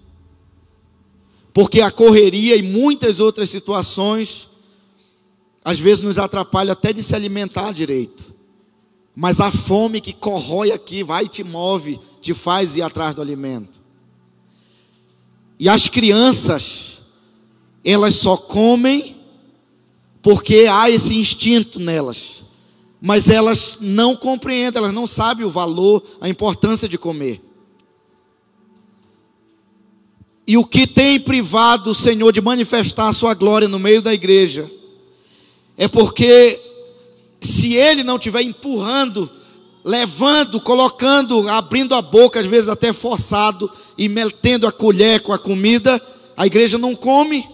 Porque 1.53 1.81
a 1.81 1.91
correria 1.91 2.55
e 2.55 2.63
muitas 2.63 3.19
outras 3.19 3.49
situações 3.49 4.47
às 5.63 5.79
vezes 5.79 6.03
nos 6.03 6.17
atrapalha 6.17 6.73
até 6.73 6.91
de 6.91 7.03
se 7.03 7.15
alimentar 7.15 7.71
direito. 7.71 8.30
Mas 9.15 9.39
a 9.39 9.51
fome 9.51 9.99
que 9.99 10.13
corrói 10.13 10.71
aqui, 10.71 11.03
vai 11.03 11.27
te 11.27 11.43
move, 11.43 11.99
te 12.21 12.33
faz 12.33 12.77
ir 12.77 12.81
atrás 12.81 13.15
do 13.15 13.21
alimento. 13.21 13.81
E 15.59 15.67
as 15.69 15.87
crianças, 15.87 17.01
elas 17.83 18.15
só 18.15 18.37
comem 18.37 19.17
porque 20.21 20.67
há 20.69 20.89
esse 20.89 21.17
instinto 21.17 21.79
nelas. 21.79 22.43
Mas 23.01 23.27
elas 23.29 23.79
não 23.81 24.15
compreendem, 24.15 24.79
elas 24.79 24.93
não 24.93 25.07
sabem 25.07 25.45
o 25.45 25.49
valor, 25.49 26.03
a 26.21 26.29
importância 26.29 26.87
de 26.87 26.97
comer. 26.97 27.41
E 30.45 30.57
o 30.57 30.65
que 30.65 30.85
tem 30.85 31.19
privado 31.19 31.91
o 31.91 31.95
Senhor 31.95 32.31
de 32.31 32.41
manifestar 32.41 33.07
a 33.07 33.13
sua 33.13 33.33
glória 33.33 33.67
no 33.67 33.79
meio 33.79 34.01
da 34.01 34.13
igreja 34.13 34.69
é 35.77 35.87
porque 35.87 36.59
se 37.41 37.73
ele 37.73 38.03
não 38.03 38.17
estiver 38.17 38.43
empurrando, 38.43 39.29
levando, 39.83 40.61
colocando, 40.61 41.47
abrindo 41.49 41.95
a 41.95 42.01
boca, 42.01 42.39
às 42.39 42.45
vezes 42.45 42.67
até 42.67 42.93
forçado, 42.93 43.69
e 43.97 44.07
metendo 44.07 44.67
a 44.67 44.71
colher 44.71 45.21
com 45.21 45.33
a 45.33 45.39
comida, 45.39 45.99
a 46.37 46.45
igreja 46.45 46.77
não 46.77 46.95
come, 46.95 47.47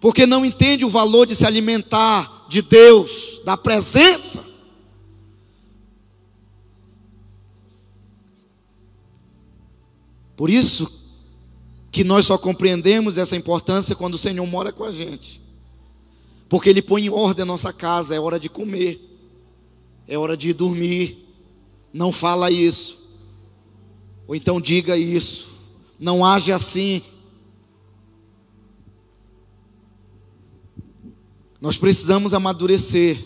porque 0.00 0.26
não 0.26 0.44
entende 0.44 0.84
o 0.84 0.90
valor 0.90 1.26
de 1.26 1.36
se 1.36 1.44
alimentar 1.44 2.46
de 2.48 2.62
Deus, 2.62 3.42
da 3.44 3.56
presença. 3.56 4.42
Por 10.34 10.48
isso 10.48 10.88
que 11.90 12.04
nós 12.04 12.26
só 12.26 12.38
compreendemos 12.38 13.18
essa 13.18 13.36
importância 13.36 13.96
quando 13.96 14.14
o 14.14 14.18
Senhor 14.18 14.46
mora 14.46 14.72
com 14.72 14.84
a 14.84 14.92
gente. 14.92 15.47
Porque 16.48 16.68
Ele 16.68 16.80
põe 16.80 17.06
em 17.06 17.10
ordem 17.10 17.42
a 17.42 17.46
nossa 17.46 17.72
casa, 17.72 18.14
é 18.14 18.20
hora 18.20 18.40
de 18.40 18.48
comer, 18.48 19.00
é 20.06 20.16
hora 20.16 20.36
de 20.36 20.52
dormir. 20.52 21.26
Não 21.92 22.12
fala 22.12 22.50
isso, 22.50 23.08
ou 24.26 24.34
então 24.34 24.60
diga 24.60 24.96
isso, 24.96 25.58
não 25.98 26.24
age 26.24 26.52
assim. 26.52 27.02
Nós 31.60 31.76
precisamos 31.76 32.32
amadurecer. 32.34 33.18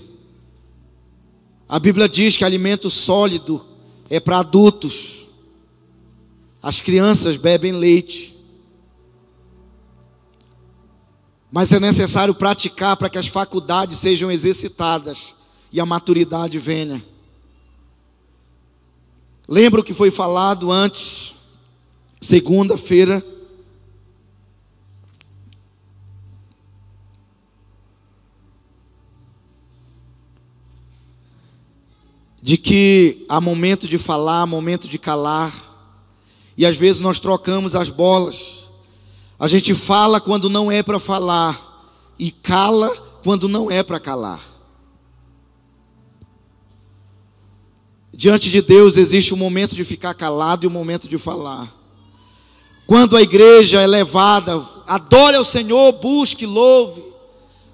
A 1.69 1.79
Bíblia 1.79 2.09
diz 2.09 2.37
que 2.37 2.45
alimento 2.45 2.89
sólido 2.89 3.67
é 4.09 4.19
para 4.19 4.39
adultos. 4.39 5.27
As 6.63 6.81
crianças 6.81 7.37
bebem 7.37 7.73
leite. 7.73 8.32
Mas 11.55 11.71
é 11.71 11.79
necessário 11.79 12.35
praticar 12.35 12.97
para 12.97 13.11
que 13.11 13.19
as 13.19 13.27
faculdades 13.27 13.99
sejam 13.99 14.33
exercitadas 14.33 15.37
e 15.71 15.79
a 15.79 15.85
maturidade 15.85 16.59
venha. 16.59 17.05
Lembra 19.47 19.83
o 19.83 19.85
que 19.85 19.93
foi 19.93 20.11
falado 20.11 20.73
antes, 20.73 21.35
segunda-feira? 22.19 23.23
De 32.41 32.57
que 32.57 33.27
há 33.29 33.43
momento 33.43 33.87
de 33.87 33.99
falar, 33.99 34.47
momento 34.47 34.89
de 34.89 34.99
calar, 34.99 35.53
e 36.57 36.65
às 36.65 36.77
vezes 36.77 36.99
nós 36.99 37.21
trocamos 37.21 37.75
as 37.75 37.91
bolas. 37.91 38.62
A 39.43 39.49
gente 39.49 39.75
fala 39.75 40.21
quando 40.21 40.49
não 40.49 40.71
é 40.71 40.85
para 40.85 41.01
falar 41.01 41.61
e 42.17 42.31
cala 42.31 42.89
quando 43.25 43.49
não 43.49 43.69
é 43.69 43.83
para 43.83 43.99
calar. 43.99 44.41
Diante 48.15 48.51
de 48.51 48.63
Deus 48.63 48.97
existe 48.97 49.35
um 49.35 49.37
momento 49.37 49.75
de 49.75 49.85
ficar 49.85 50.15
calado 50.15 50.65
e 50.65 50.69
um 50.69 50.71
momento 50.71 51.09
de 51.09 51.19
falar. 51.19 51.75
Quando 52.87 53.17
a 53.17 53.23
igreja 53.23 53.81
é 53.81 53.87
levada, 53.89 54.65
adore 54.87 55.37
ao 55.37 55.45
Senhor, 55.45 55.91
busque, 55.95 56.47
louve. 56.47 57.03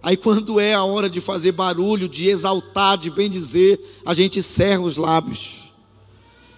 Aí 0.02 0.16
quando 0.16 0.58
é 0.58 0.72
a 0.72 0.84
hora 0.84 1.10
de 1.10 1.20
fazer 1.20 1.52
barulho, 1.52 2.08
de 2.08 2.30
exaltar, 2.30 2.96
de 2.96 3.10
bendizer, 3.10 3.78
a 4.06 4.14
gente 4.14 4.42
cerra 4.42 4.80
os 4.80 4.96
lábios. 4.96 5.70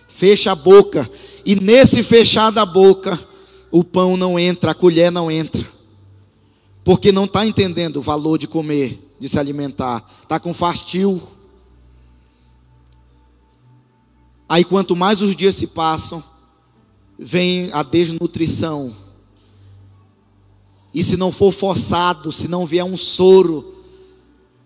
Fecha 0.09 0.53
a 0.53 0.55
boca. 0.55 1.11
E 1.45 1.57
nesse 1.57 2.01
fechar 2.05 2.53
da 2.53 2.65
boca, 2.65 3.19
o 3.71 3.85
pão 3.85 4.17
não 4.17 4.39
entra, 4.39 4.73
a 4.73 4.75
colher 4.75 5.13
não 5.13 5.31
entra. 5.31 5.67
Porque 6.83 7.13
não 7.13 7.25
está 7.25 7.47
entendendo 7.47 7.97
o 7.97 8.03
valor 8.03 8.39
de 8.39 8.49
comer, 8.49 9.15
de 9.19 9.29
se 9.29 9.39
alimentar. 9.39 10.05
Está 10.23 10.41
com 10.41 10.53
fastio. 10.53 11.23
Aí 14.49 14.65
quanto 14.65 14.97
mais 14.97 15.23
os 15.23 15.37
dias 15.37 15.55
se 15.55 15.67
passam, 15.67 16.23
vem 17.17 17.71
a 17.73 17.83
desnutrição. 17.83 18.95
E 20.93 21.05
se 21.05 21.17
não 21.17 21.31
for 21.31 21.53
forçado, 21.53 22.33
se 22.33 22.49
não 22.49 22.67
vier 22.67 22.85
um 22.85 22.97
soro, 22.97 23.77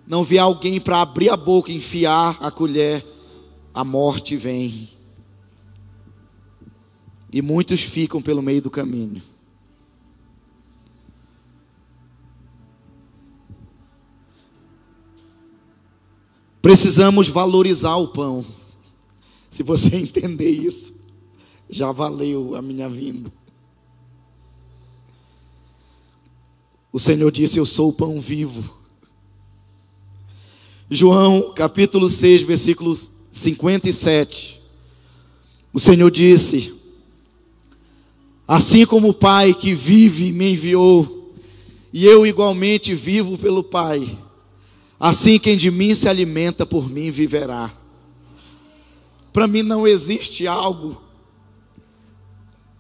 não 0.07 0.25
vier 0.25 0.43
alguém 0.43 0.81
para 0.81 1.03
abrir 1.03 1.29
a 1.29 1.37
boca, 1.37 1.71
enfiar 1.71 2.39
a 2.41 2.51
colher, 2.51 3.05
a 3.75 3.85
morte 3.85 4.37
vem. 4.37 4.94
E 7.35 7.43
muitos 7.43 7.81
ficam 7.81 8.23
pelo 8.23 8.41
meio 8.41 8.63
do 8.63 8.71
caminho. 8.71 9.21
Precisamos 16.63 17.27
valorizar 17.27 17.97
o 17.97 18.07
pão. 18.07 18.47
Se 19.51 19.65
você 19.65 19.97
entender 19.99 20.49
isso, 20.49 20.95
já 21.69 21.91
valeu 21.91 22.55
a 22.55 22.63
minha 22.63 22.89
vinda. 22.89 23.33
O 26.93 27.01
Senhor 27.01 27.33
disse: 27.33 27.59
Eu 27.59 27.67
sou 27.67 27.89
o 27.89 27.93
pão 27.93 28.21
vivo. 28.21 28.79
João 30.89 31.53
capítulo 31.53 32.09
6, 32.09 32.43
versículo 32.43 32.95
57. 33.33 34.63
O 35.73 35.81
Senhor 35.81 36.13
disse: 36.13 36.84
Assim 38.47 38.85
como 38.85 39.09
o 39.09 39.15
Pai 39.15 39.55
que 39.55 39.75
vive 39.75 40.33
me 40.33 40.53
enviou, 40.53 41.33
e 41.93 42.05
eu 42.05 42.27
igualmente 42.27 42.95
vivo 42.95 43.39
pelo 43.39 43.65
Pai, 43.65 44.19
assim 45.01 45.39
quem 45.39 45.57
de 45.57 45.71
mim 45.71 45.95
se 45.95 46.09
alimenta 46.09 46.67
por 46.67 46.91
mim 46.91 47.11
viverá. 47.11 47.73
Para 49.33 49.47
mim 49.47 49.63
não 49.63 49.87
existe 49.87 50.47
algo 50.47 51.03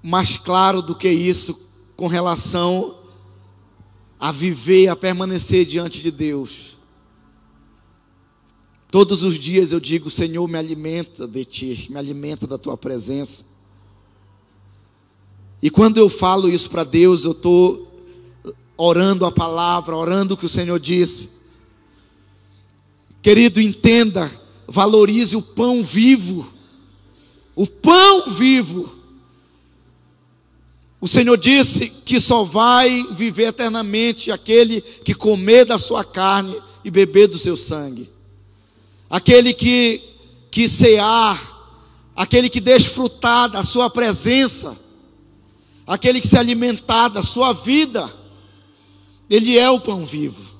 mais 0.02 0.36
claro 0.36 0.82
do 0.82 0.94
que 0.94 1.08
isso 1.08 1.58
com 1.96 2.06
relação 2.06 2.98
a 4.20 4.30
viver, 4.30 4.88
a 4.88 4.96
permanecer 4.96 5.64
diante 5.64 6.02
de 6.02 6.10
Deus. 6.10 6.76
Todos 8.90 9.22
os 9.22 9.38
dias 9.38 9.72
eu 9.72 9.80
digo, 9.80 10.10
Senhor, 10.10 10.46
me 10.46 10.58
alimenta 10.58 11.26
de 11.26 11.44
Ti, 11.44 11.88
me 11.90 11.98
alimenta 11.98 12.46
da 12.46 12.56
Tua 12.56 12.76
presença. 12.76 13.44
E 15.64 15.68
quando 15.68 15.98
eu 15.98 16.08
falo 16.08 16.48
isso 16.48 16.70
para 16.70 16.84
Deus, 16.84 17.24
eu 17.24 17.32
estou 17.32 17.92
orando 18.76 19.26
a 19.26 19.32
palavra, 19.32 19.96
orando 19.96 20.34
o 20.34 20.36
que 20.36 20.46
o 20.46 20.48
Senhor 20.48 20.78
disse. 20.78 21.30
Querido, 23.20 23.60
entenda, 23.60 24.30
valorize 24.68 25.34
o 25.34 25.42
pão 25.42 25.82
vivo. 25.82 26.52
O 27.56 27.66
pão 27.66 28.30
vivo 28.30 29.04
o 31.04 31.06
Senhor 31.06 31.36
disse 31.36 31.90
que 32.02 32.18
só 32.18 32.44
vai 32.44 33.06
viver 33.10 33.48
eternamente 33.48 34.32
aquele 34.32 34.80
que 34.80 35.12
comer 35.12 35.66
da 35.66 35.78
sua 35.78 36.02
carne 36.02 36.56
e 36.82 36.90
beber 36.90 37.26
do 37.26 37.36
seu 37.36 37.58
sangue. 37.58 38.10
Aquele 39.10 39.52
que, 39.52 40.02
que 40.50 40.66
cear, 40.66 41.38
aquele 42.16 42.48
que 42.48 42.58
desfrutar 42.58 43.50
da 43.50 43.62
sua 43.62 43.90
presença, 43.90 44.74
aquele 45.86 46.20
que 46.20 46.28
se 46.28 46.38
alimentar 46.38 47.08
da 47.08 47.22
sua 47.22 47.52
vida, 47.52 48.12
ele 49.28 49.58
é 49.58 49.68
o 49.70 49.80
pão 49.80 50.04
vivo. 50.04 50.52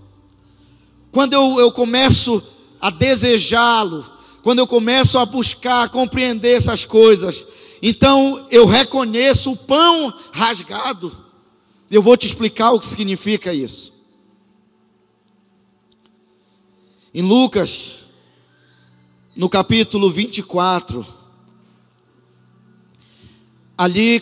Quando 1.10 1.32
eu, 1.32 1.60
eu 1.60 1.72
começo 1.72 2.42
a 2.80 2.90
desejá-lo, 2.90 4.04
quando 4.42 4.58
eu 4.58 4.66
começo 4.66 5.18
a 5.18 5.24
buscar, 5.24 5.84
a 5.84 5.88
compreender 5.88 6.56
essas 6.56 6.84
coisas, 6.84 7.46
então 7.80 8.46
eu 8.50 8.66
reconheço 8.66 9.52
o 9.52 9.56
pão 9.56 10.12
rasgado. 10.32 11.16
Eu 11.90 12.02
vou 12.02 12.16
te 12.16 12.26
explicar 12.26 12.72
o 12.72 12.80
que 12.80 12.86
significa 12.86 13.54
isso. 13.54 13.92
Em 17.12 17.22
Lucas, 17.22 18.00
no 19.36 19.48
capítulo 19.48 20.10
24, 20.10 21.06
ali 23.78 24.20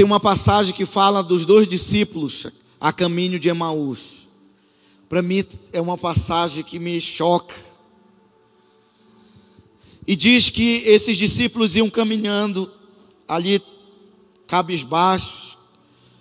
tem 0.00 0.06
uma 0.06 0.18
passagem 0.18 0.72
que 0.72 0.86
fala 0.86 1.22
dos 1.22 1.44
dois 1.44 1.68
discípulos 1.68 2.46
a 2.80 2.90
caminho 2.90 3.38
de 3.38 3.50
Emaús. 3.50 4.26
Para 5.10 5.20
mim 5.20 5.44
é 5.74 5.78
uma 5.78 5.98
passagem 5.98 6.64
que 6.64 6.78
me 6.78 6.98
choca 7.02 7.54
e 10.06 10.16
diz 10.16 10.48
que 10.48 10.84
esses 10.86 11.18
discípulos 11.18 11.76
iam 11.76 11.90
caminhando 11.90 12.72
ali, 13.28 13.60
cabisbaixos, 14.46 15.58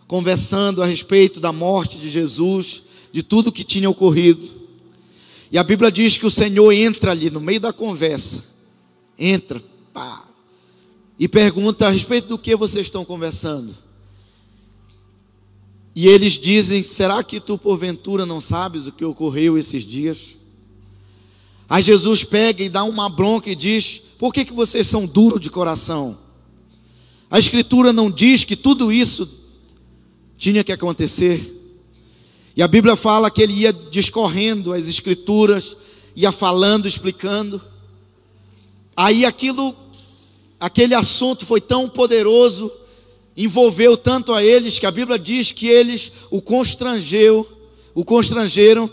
conversando 0.09 0.83
a 0.83 0.85
respeito 0.85 1.39
da 1.39 1.53
morte 1.53 1.97
de 1.97 2.09
Jesus, 2.09 2.83
de 3.13 3.23
tudo 3.23 3.49
que 3.49 3.63
tinha 3.63 3.89
ocorrido. 3.89 4.45
E 5.49 5.57
a 5.57 5.63
Bíblia 5.63 5.89
diz 5.89 6.17
que 6.17 6.25
o 6.25 6.31
Senhor 6.31 6.73
entra 6.73 7.11
ali 7.11 7.29
no 7.29 7.39
meio 7.39 7.61
da 7.61 7.71
conversa, 7.71 8.43
entra, 9.17 9.63
pá, 9.93 10.28
e 11.19 11.27
pergunta 11.27 11.85
a 11.85 11.89
respeito 11.91 12.29
do 12.29 12.37
que 12.37 12.55
vocês 12.55 12.87
estão 12.87 13.03
conversando. 13.03 13.75
E 15.93 16.07
eles 16.07 16.33
dizem: 16.33 16.81
Será 16.81 17.21
que 17.21 17.41
tu 17.41 17.57
porventura 17.57 18.25
não 18.25 18.39
sabes 18.39 18.87
o 18.87 18.91
que 18.93 19.03
ocorreu 19.03 19.57
esses 19.57 19.83
dias? 19.83 20.37
Aí 21.67 21.83
Jesus 21.83 22.23
pega 22.23 22.63
e 22.63 22.69
dá 22.69 22.85
uma 22.85 23.09
bronca 23.09 23.49
e 23.49 23.55
diz: 23.55 24.01
Por 24.17 24.33
que, 24.33 24.45
que 24.45 24.53
vocês 24.53 24.87
são 24.87 25.05
duros 25.05 25.41
de 25.41 25.49
coração? 25.49 26.17
A 27.29 27.37
Escritura 27.37 27.91
não 27.91 28.09
diz 28.09 28.45
que 28.45 28.55
tudo 28.55 28.91
isso 28.91 29.29
tinha 30.37 30.63
que 30.63 30.71
acontecer. 30.71 31.57
E 32.55 32.63
a 32.63 32.67
Bíblia 32.67 32.95
fala 32.95 33.29
que 33.29 33.41
ele 33.41 33.53
ia 33.53 33.73
discorrendo 33.73 34.73
as 34.73 34.87
Escrituras, 34.87 35.75
ia 36.15 36.31
falando, 36.31 36.87
explicando. 36.87 37.61
Aí 38.95 39.25
aquilo, 39.25 39.75
aquele 40.59 40.93
assunto 40.93 41.45
foi 41.45 41.61
tão 41.61 41.87
poderoso, 41.89 42.71
envolveu 43.37 43.95
tanto 43.95 44.33
a 44.33 44.43
eles 44.43 44.77
que 44.77 44.85
a 44.85 44.91
Bíblia 44.91 45.17
diz 45.17 45.51
que 45.51 45.67
eles 45.67 46.11
o 46.29 46.41
constrangeu, 46.41 47.47
o 47.95 48.03
constrangeram 48.03 48.89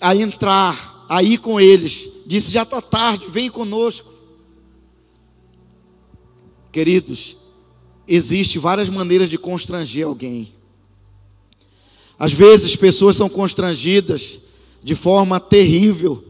a 0.00 0.16
entrar 0.16 1.04
aí 1.08 1.36
com 1.36 1.60
eles. 1.60 2.08
Disse: 2.24 2.52
Já 2.52 2.62
está 2.62 2.80
tarde, 2.80 3.26
vem 3.28 3.50
conosco. 3.50 4.14
Queridos, 6.72 7.36
existe 8.08 8.58
várias 8.58 8.88
maneiras 8.88 9.28
de 9.28 9.38
constranger 9.38 10.06
alguém. 10.06 10.52
Às 12.18 12.32
vezes 12.32 12.74
pessoas 12.74 13.16
são 13.16 13.28
constrangidas 13.28 14.40
de 14.82 14.94
forma 14.94 15.38
terrível. 15.38 16.24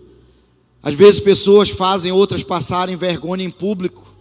Às 0.82 0.94
vezes 0.94 1.20
pessoas 1.20 1.68
fazem 1.68 2.10
outras 2.10 2.42
passarem 2.42 2.96
vergonha 2.96 3.44
em 3.44 3.50
público 3.50 4.15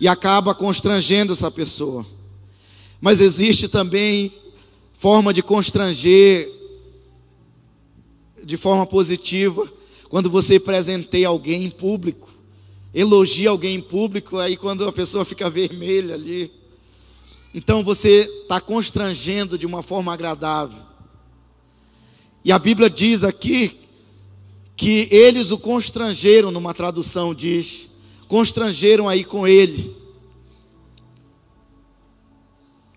e 0.00 0.08
acaba 0.08 0.54
constrangendo 0.54 1.34
essa 1.34 1.50
pessoa. 1.50 2.06
Mas 3.00 3.20
existe 3.20 3.68
também 3.68 4.32
forma 4.92 5.32
de 5.32 5.42
constranger 5.42 6.50
de 8.44 8.56
forma 8.56 8.86
positiva, 8.86 9.70
quando 10.08 10.30
você 10.30 10.58
presenteia 10.58 11.28
alguém 11.28 11.64
em 11.64 11.70
público, 11.70 12.28
elogia 12.92 13.50
alguém 13.50 13.76
em 13.76 13.80
público, 13.80 14.38
aí 14.38 14.56
quando 14.56 14.88
a 14.88 14.92
pessoa 14.92 15.24
fica 15.24 15.50
vermelha 15.50 16.14
ali. 16.14 16.50
Então 17.54 17.84
você 17.84 18.20
está 18.42 18.60
constrangendo 18.60 19.58
de 19.58 19.66
uma 19.66 19.82
forma 19.82 20.12
agradável. 20.12 20.82
E 22.44 22.50
a 22.50 22.58
Bíblia 22.58 22.88
diz 22.88 23.22
aqui 23.22 23.76
que 24.74 25.08
eles 25.10 25.50
o 25.50 25.58
constrangeram, 25.58 26.50
numa 26.50 26.72
tradução 26.72 27.34
diz, 27.34 27.89
constrangeram 28.30 29.10
aí 29.10 29.22
com 29.22 29.46
ele. 29.46 29.94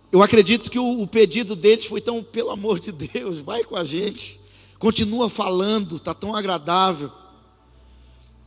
Eu 0.10 0.22
acredito 0.22 0.72
que 0.72 0.80
o, 0.80 1.02
o 1.02 1.08
pedido 1.08 1.58
deles 1.58 1.88
foi 1.88 2.00
tão, 2.00 2.24
pelo 2.24 2.52
amor 2.52 2.80
de 2.80 2.94
Deus, 2.94 3.40
vai 3.40 3.66
com 3.66 3.76
a 3.76 3.84
gente 3.84 4.42
continua 4.84 5.30
falando, 5.30 5.96
está 5.96 6.14
tão 6.14 6.36
agradável. 6.36 7.10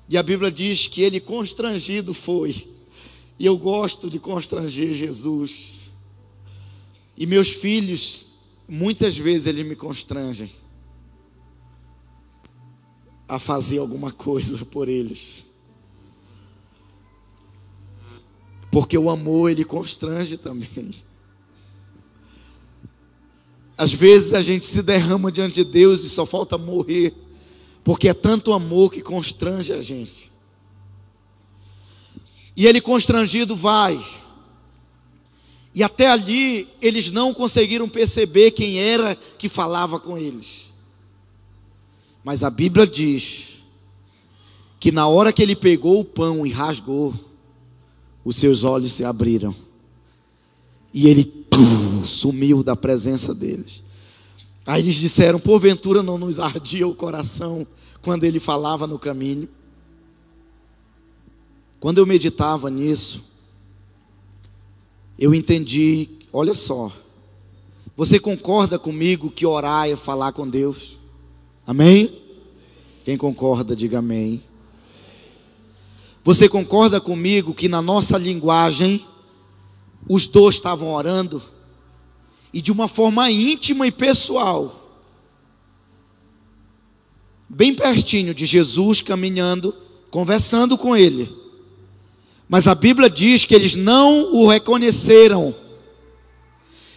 E 0.06 0.18
a 0.18 0.22
Bíblia 0.22 0.52
diz 0.52 0.86
que 0.86 1.00
ele 1.00 1.18
constrangido 1.18 2.12
foi. 2.12 2.68
E 3.38 3.46
eu 3.46 3.56
gosto 3.56 4.10
de 4.10 4.18
constranger 4.18 4.92
Jesus. 4.92 5.76
E 7.16 7.24
meus 7.24 7.48
filhos, 7.48 8.26
muitas 8.68 9.16
vezes 9.16 9.46
eles 9.46 9.64
me 9.64 9.74
constrangem 9.74 10.52
a 13.26 13.38
fazer 13.38 13.78
alguma 13.78 14.12
coisa 14.12 14.62
por 14.70 14.90
eles. 14.90 15.45
Porque 18.76 18.98
o 18.98 19.08
amor 19.08 19.50
ele 19.50 19.64
constrange 19.64 20.36
também. 20.36 20.90
Às 23.74 23.90
vezes 23.90 24.34
a 24.34 24.42
gente 24.42 24.66
se 24.66 24.82
derrama 24.82 25.32
diante 25.32 25.54
de 25.54 25.64
Deus 25.64 26.04
e 26.04 26.10
só 26.10 26.26
falta 26.26 26.58
morrer, 26.58 27.14
porque 27.82 28.06
é 28.06 28.12
tanto 28.12 28.52
amor 28.52 28.92
que 28.92 29.00
constrange 29.00 29.72
a 29.72 29.80
gente. 29.80 30.30
E 32.54 32.66
ele 32.66 32.82
constrangido 32.82 33.56
vai. 33.56 33.98
E 35.74 35.82
até 35.82 36.08
ali 36.08 36.68
eles 36.82 37.10
não 37.10 37.32
conseguiram 37.32 37.88
perceber 37.88 38.50
quem 38.50 38.78
era 38.78 39.16
que 39.38 39.48
falava 39.48 39.98
com 39.98 40.18
eles. 40.18 40.70
Mas 42.22 42.44
a 42.44 42.50
Bíblia 42.50 42.86
diz 42.86 43.56
que 44.78 44.92
na 44.92 45.08
hora 45.08 45.32
que 45.32 45.42
ele 45.42 45.56
pegou 45.56 46.00
o 46.00 46.04
pão 46.04 46.46
e 46.46 46.50
rasgou, 46.50 47.25
os 48.26 48.34
seus 48.34 48.64
olhos 48.64 48.90
se 48.90 49.04
abriram. 49.04 49.54
E 50.92 51.06
ele 51.06 51.46
sumiu 52.04 52.60
da 52.64 52.74
presença 52.74 53.32
deles. 53.32 53.84
Aí 54.66 54.82
eles 54.82 54.96
disseram: 54.96 55.38
porventura 55.38 56.02
não 56.02 56.18
nos 56.18 56.40
ardia 56.40 56.88
o 56.88 56.94
coração 56.94 57.64
quando 58.02 58.24
ele 58.24 58.40
falava 58.40 58.84
no 58.84 58.98
caminho? 58.98 59.48
Quando 61.78 61.98
eu 61.98 62.06
meditava 62.06 62.68
nisso, 62.68 63.22
eu 65.16 65.32
entendi, 65.32 66.08
olha 66.32 66.54
só, 66.54 66.90
você 67.96 68.18
concorda 68.18 68.76
comigo 68.76 69.30
que 69.30 69.46
orar 69.46 69.88
é 69.88 69.94
falar 69.94 70.32
com 70.32 70.48
Deus? 70.48 70.98
Amém? 71.64 72.22
Quem 73.04 73.16
concorda, 73.16 73.76
diga 73.76 74.00
amém. 74.00 74.42
Você 76.26 76.48
concorda 76.48 77.00
comigo 77.00 77.54
que 77.54 77.68
na 77.68 77.80
nossa 77.80 78.18
linguagem, 78.18 79.06
os 80.08 80.26
dois 80.26 80.56
estavam 80.56 80.92
orando? 80.92 81.40
E 82.52 82.60
de 82.60 82.72
uma 82.72 82.88
forma 82.88 83.30
íntima 83.30 83.86
e 83.86 83.92
pessoal, 83.92 84.90
bem 87.48 87.72
pertinho 87.72 88.34
de 88.34 88.44
Jesus, 88.44 89.00
caminhando, 89.00 89.72
conversando 90.10 90.76
com 90.76 90.96
ele. 90.96 91.32
Mas 92.48 92.66
a 92.66 92.74
Bíblia 92.74 93.08
diz 93.08 93.44
que 93.44 93.54
eles 93.54 93.76
não 93.76 94.34
o 94.34 94.48
reconheceram. 94.48 95.54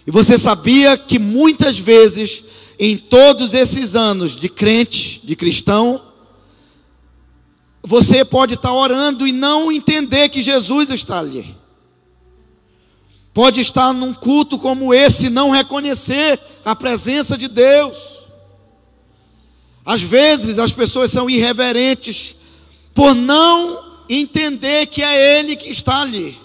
E 0.08 0.10
você 0.10 0.40
sabia 0.40 0.98
que 0.98 1.20
muitas 1.20 1.78
vezes 1.78 2.44
em 2.80 2.98
todos 2.98 3.54
esses 3.54 3.96
anos 3.96 4.36
de 4.36 4.50
crente, 4.50 5.22
de 5.24 5.36
cristão, 5.36 6.09
você 7.84 8.26
pode 8.26 8.56
estar 8.56 8.74
orando 8.74 9.26
e 9.26 9.32
não 9.32 9.72
entender 9.72 10.30
que 10.30 10.42
Jesus 10.42 10.90
está 10.90 11.20
ali. 11.20 11.58
Pode 13.34 13.62
estar 13.62 13.94
num 13.94 14.14
culto 14.14 14.60
como 14.60 14.94
esse 14.94 15.28
e 15.28 15.30
não 15.30 15.52
reconhecer 15.52 16.40
a 16.66 16.76
presença 16.76 17.38
de 17.38 17.48
Deus. 17.48 18.28
Às 19.86 20.02
vezes 20.02 20.58
as 20.58 20.72
pessoas 20.72 21.12
são 21.12 21.30
irreverentes 21.30 22.36
por 22.94 23.16
não 23.16 24.04
entender 24.10 24.88
que 24.88 25.02
é 25.02 25.40
Ele 25.40 25.56
que 25.56 25.70
está 25.70 26.02
ali. 26.02 26.38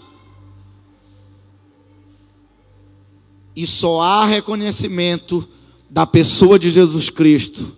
E 3.57 3.67
só 3.67 4.01
há 4.01 4.25
reconhecimento 4.25 5.49
da 5.89 6.07
pessoa 6.07 6.59
de 6.59 6.71
Jesus 6.71 7.09
Cristo, 7.09 7.77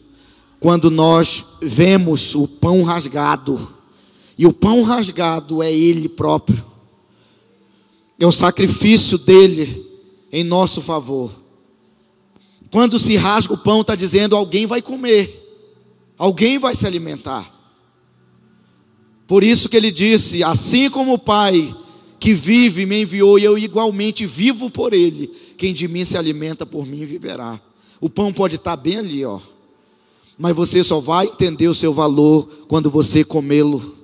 quando 0.60 0.90
nós 0.90 1.44
vemos 1.60 2.34
o 2.34 2.46
pão 2.46 2.82
rasgado, 2.82 3.74
e 4.38 4.46
o 4.46 4.52
pão 4.52 4.82
rasgado 4.82 5.62
é 5.62 5.72
Ele 5.72 6.08
próprio, 6.08 6.64
é 8.18 8.26
o 8.26 8.32
sacrifício 8.32 9.18
dele 9.18 9.86
em 10.32 10.44
nosso 10.44 10.80
favor. 10.80 11.32
Quando 12.70 12.98
se 12.98 13.16
rasga 13.16 13.54
o 13.54 13.58
pão, 13.58 13.80
está 13.80 13.94
dizendo: 13.94 14.36
alguém 14.36 14.66
vai 14.66 14.82
comer, 14.82 15.42
alguém 16.18 16.58
vai 16.58 16.74
se 16.74 16.86
alimentar. 16.86 17.52
Por 19.26 19.42
isso 19.42 19.68
que 19.68 19.76
ele 19.76 19.90
disse: 19.90 20.42
assim 20.42 20.90
como 20.90 21.14
o 21.14 21.18
Pai 21.18 21.74
que 22.18 22.32
vive 22.32 22.86
me 22.86 23.02
enviou, 23.02 23.38
e 23.38 23.44
eu 23.44 23.58
igualmente 23.58 24.26
vivo 24.26 24.70
por 24.70 24.94
ele, 24.94 25.28
quem 25.56 25.72
de 25.72 25.86
mim 25.86 26.04
se 26.04 26.16
alimenta 26.16 26.64
por 26.64 26.86
mim 26.86 27.04
viverá. 27.04 27.60
O 28.00 28.08
pão 28.08 28.32
pode 28.32 28.56
estar 28.56 28.76
bem 28.76 28.96
ali, 28.96 29.24
ó. 29.24 29.38
Mas 30.38 30.54
você 30.54 30.84
só 30.84 31.00
vai 31.00 31.26
entender 31.26 31.68
o 31.68 31.74
seu 31.74 31.94
valor 31.94 32.46
quando 32.68 32.90
você 32.90 33.24
comê-lo. 33.24 33.96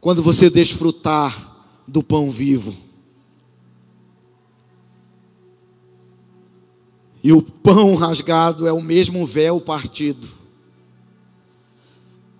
Quando 0.00 0.22
você 0.22 0.48
desfrutar 0.48 1.52
do 1.88 2.02
pão 2.02 2.30
vivo. 2.30 2.76
E 7.22 7.32
o 7.32 7.40
pão 7.40 7.94
rasgado 7.94 8.66
é 8.66 8.72
o 8.72 8.82
mesmo 8.82 9.26
véu 9.26 9.60
partido. 9.60 10.28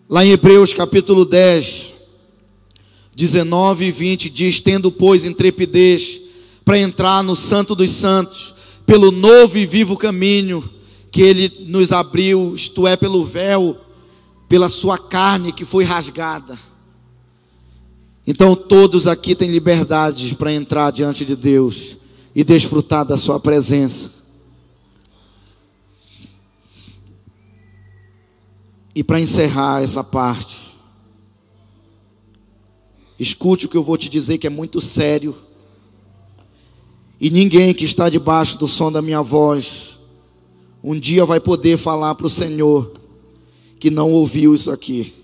Lá 0.08 0.24
em 0.24 0.30
Hebreus 0.30 0.74
capítulo 0.74 1.24
10, 1.24 1.94
19 3.16 3.86
e 3.86 3.90
20 3.90 4.28
diz: 4.28 4.60
Tendo, 4.60 4.92
pois, 4.92 5.24
intrepidez 5.24 6.20
para 6.64 6.78
entrar 6.78 7.24
no 7.24 7.34
Santo 7.34 7.74
dos 7.74 7.90
Santos, 7.92 8.54
pelo 8.86 9.10
novo 9.10 9.56
e 9.56 9.64
vivo 9.66 9.96
caminho 9.96 10.62
que 11.14 11.22
Ele 11.22 11.66
nos 11.68 11.92
abriu, 11.92 12.56
isto 12.56 12.88
é, 12.88 12.96
pelo 12.96 13.24
véu, 13.24 13.78
pela 14.48 14.68
Sua 14.68 14.98
carne 14.98 15.52
que 15.52 15.64
foi 15.64 15.84
rasgada. 15.84 16.58
Então 18.26 18.56
todos 18.56 19.06
aqui 19.06 19.36
têm 19.36 19.48
liberdade 19.48 20.34
para 20.34 20.52
entrar 20.52 20.90
diante 20.90 21.24
de 21.24 21.36
Deus 21.36 21.96
e 22.34 22.42
desfrutar 22.42 23.04
da 23.04 23.16
Sua 23.16 23.38
presença. 23.38 24.10
E 28.92 29.04
para 29.04 29.20
encerrar 29.20 29.84
essa 29.84 30.02
parte, 30.02 30.74
escute 33.20 33.66
o 33.66 33.68
que 33.68 33.76
eu 33.76 33.84
vou 33.84 33.96
te 33.96 34.08
dizer 34.08 34.38
que 34.38 34.48
é 34.48 34.50
muito 34.50 34.80
sério 34.80 35.32
e 37.20 37.30
ninguém 37.30 37.72
que 37.72 37.84
está 37.84 38.08
debaixo 38.08 38.58
do 38.58 38.66
som 38.66 38.90
da 38.90 39.00
minha 39.00 39.22
voz, 39.22 39.93
um 40.86 41.00
dia 41.00 41.24
vai 41.24 41.40
poder 41.40 41.78
falar 41.78 42.14
para 42.14 42.26
o 42.26 42.30
Senhor 42.30 42.92
que 43.80 43.90
não 43.90 44.10
ouviu 44.12 44.54
isso 44.54 44.70
aqui. 44.70 45.14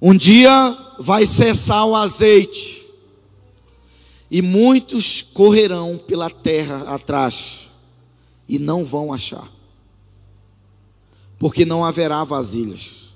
Um 0.00 0.16
dia 0.16 0.94
vai 0.98 1.26
cessar 1.26 1.86
o 1.86 1.94
azeite, 1.94 2.86
e 4.30 4.40
muitos 4.40 5.20
correrão 5.20 5.98
pela 5.98 6.30
terra 6.30 6.94
atrás, 6.94 7.70
e 8.48 8.58
não 8.58 8.82
vão 8.82 9.12
achar, 9.12 9.50
porque 11.38 11.66
não 11.66 11.84
haverá 11.84 12.24
vasilhas. 12.24 13.10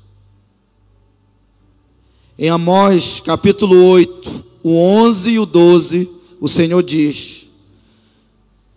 Em 2.38 2.50
Amós 2.50 3.18
capítulo 3.18 3.74
8, 3.92 4.44
o 4.62 4.76
11 4.76 5.30
e 5.30 5.38
o 5.38 5.46
12, 5.46 6.17
o 6.40 6.48
Senhor 6.48 6.82
diz 6.82 7.48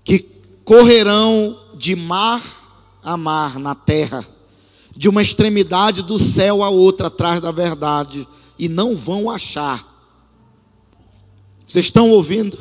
que 0.03 0.19
correrão 0.63 1.59
de 1.75 1.95
mar 1.95 2.41
a 3.03 3.17
mar 3.17 3.59
na 3.59 3.75
terra, 3.75 4.25
de 4.95 5.09
uma 5.09 5.21
extremidade 5.21 6.03
do 6.03 6.19
céu 6.19 6.63
a 6.63 6.69
outra 6.69 7.07
atrás 7.07 7.41
da 7.41 7.51
verdade, 7.51 8.27
e 8.57 8.69
não 8.69 8.95
vão 8.95 9.29
achar. 9.29 9.87
Vocês 11.65 11.85
estão 11.85 12.09
ouvindo? 12.09 12.57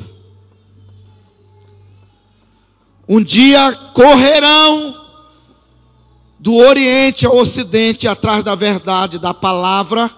Um 3.07 3.21
dia 3.21 3.73
correrão 3.93 5.01
do 6.39 6.55
Oriente 6.55 7.25
ao 7.25 7.35
Ocidente 7.35 8.07
atrás 8.07 8.43
da 8.43 8.55
verdade, 8.55 9.19
da 9.19 9.33
palavra, 9.33 10.09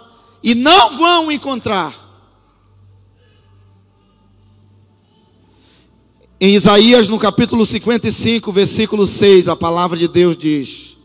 e 0.41 0.55
não 0.55 0.95
vão 0.95 1.31
encontrar. 1.31 2.03
Em 6.46 6.56
Isaías, 6.56 7.08
no 7.08 7.18
capítulo 7.18 7.66
55, 7.66 8.52
versículo 8.52 9.08
6, 9.08 9.48
a 9.48 9.56
palavra 9.56 9.98
de 9.98 10.10
Deus 10.10 10.36
diz: 10.36 10.98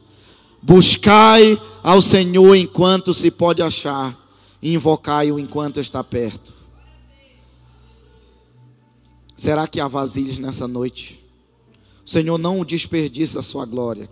Buscai 0.60 1.56
ao 1.80 2.02
Senhor 2.02 2.56
enquanto 2.56 3.14
se 3.14 3.30
pode 3.30 3.62
achar, 3.62 4.18
e 4.60 4.74
invocai-o 4.74 5.38
enquanto 5.38 5.78
está 5.78 6.02
perto. 6.02 6.52
Será 9.36 9.68
que 9.68 9.78
há 9.78 9.86
vasilhas 9.86 10.38
nessa 10.38 10.66
noite? 10.66 11.24
O 12.04 12.10
Senhor 12.10 12.36
não 12.36 12.64
desperdiça 12.64 13.38
a 13.38 13.42
sua 13.42 13.64
glória. 13.64 14.10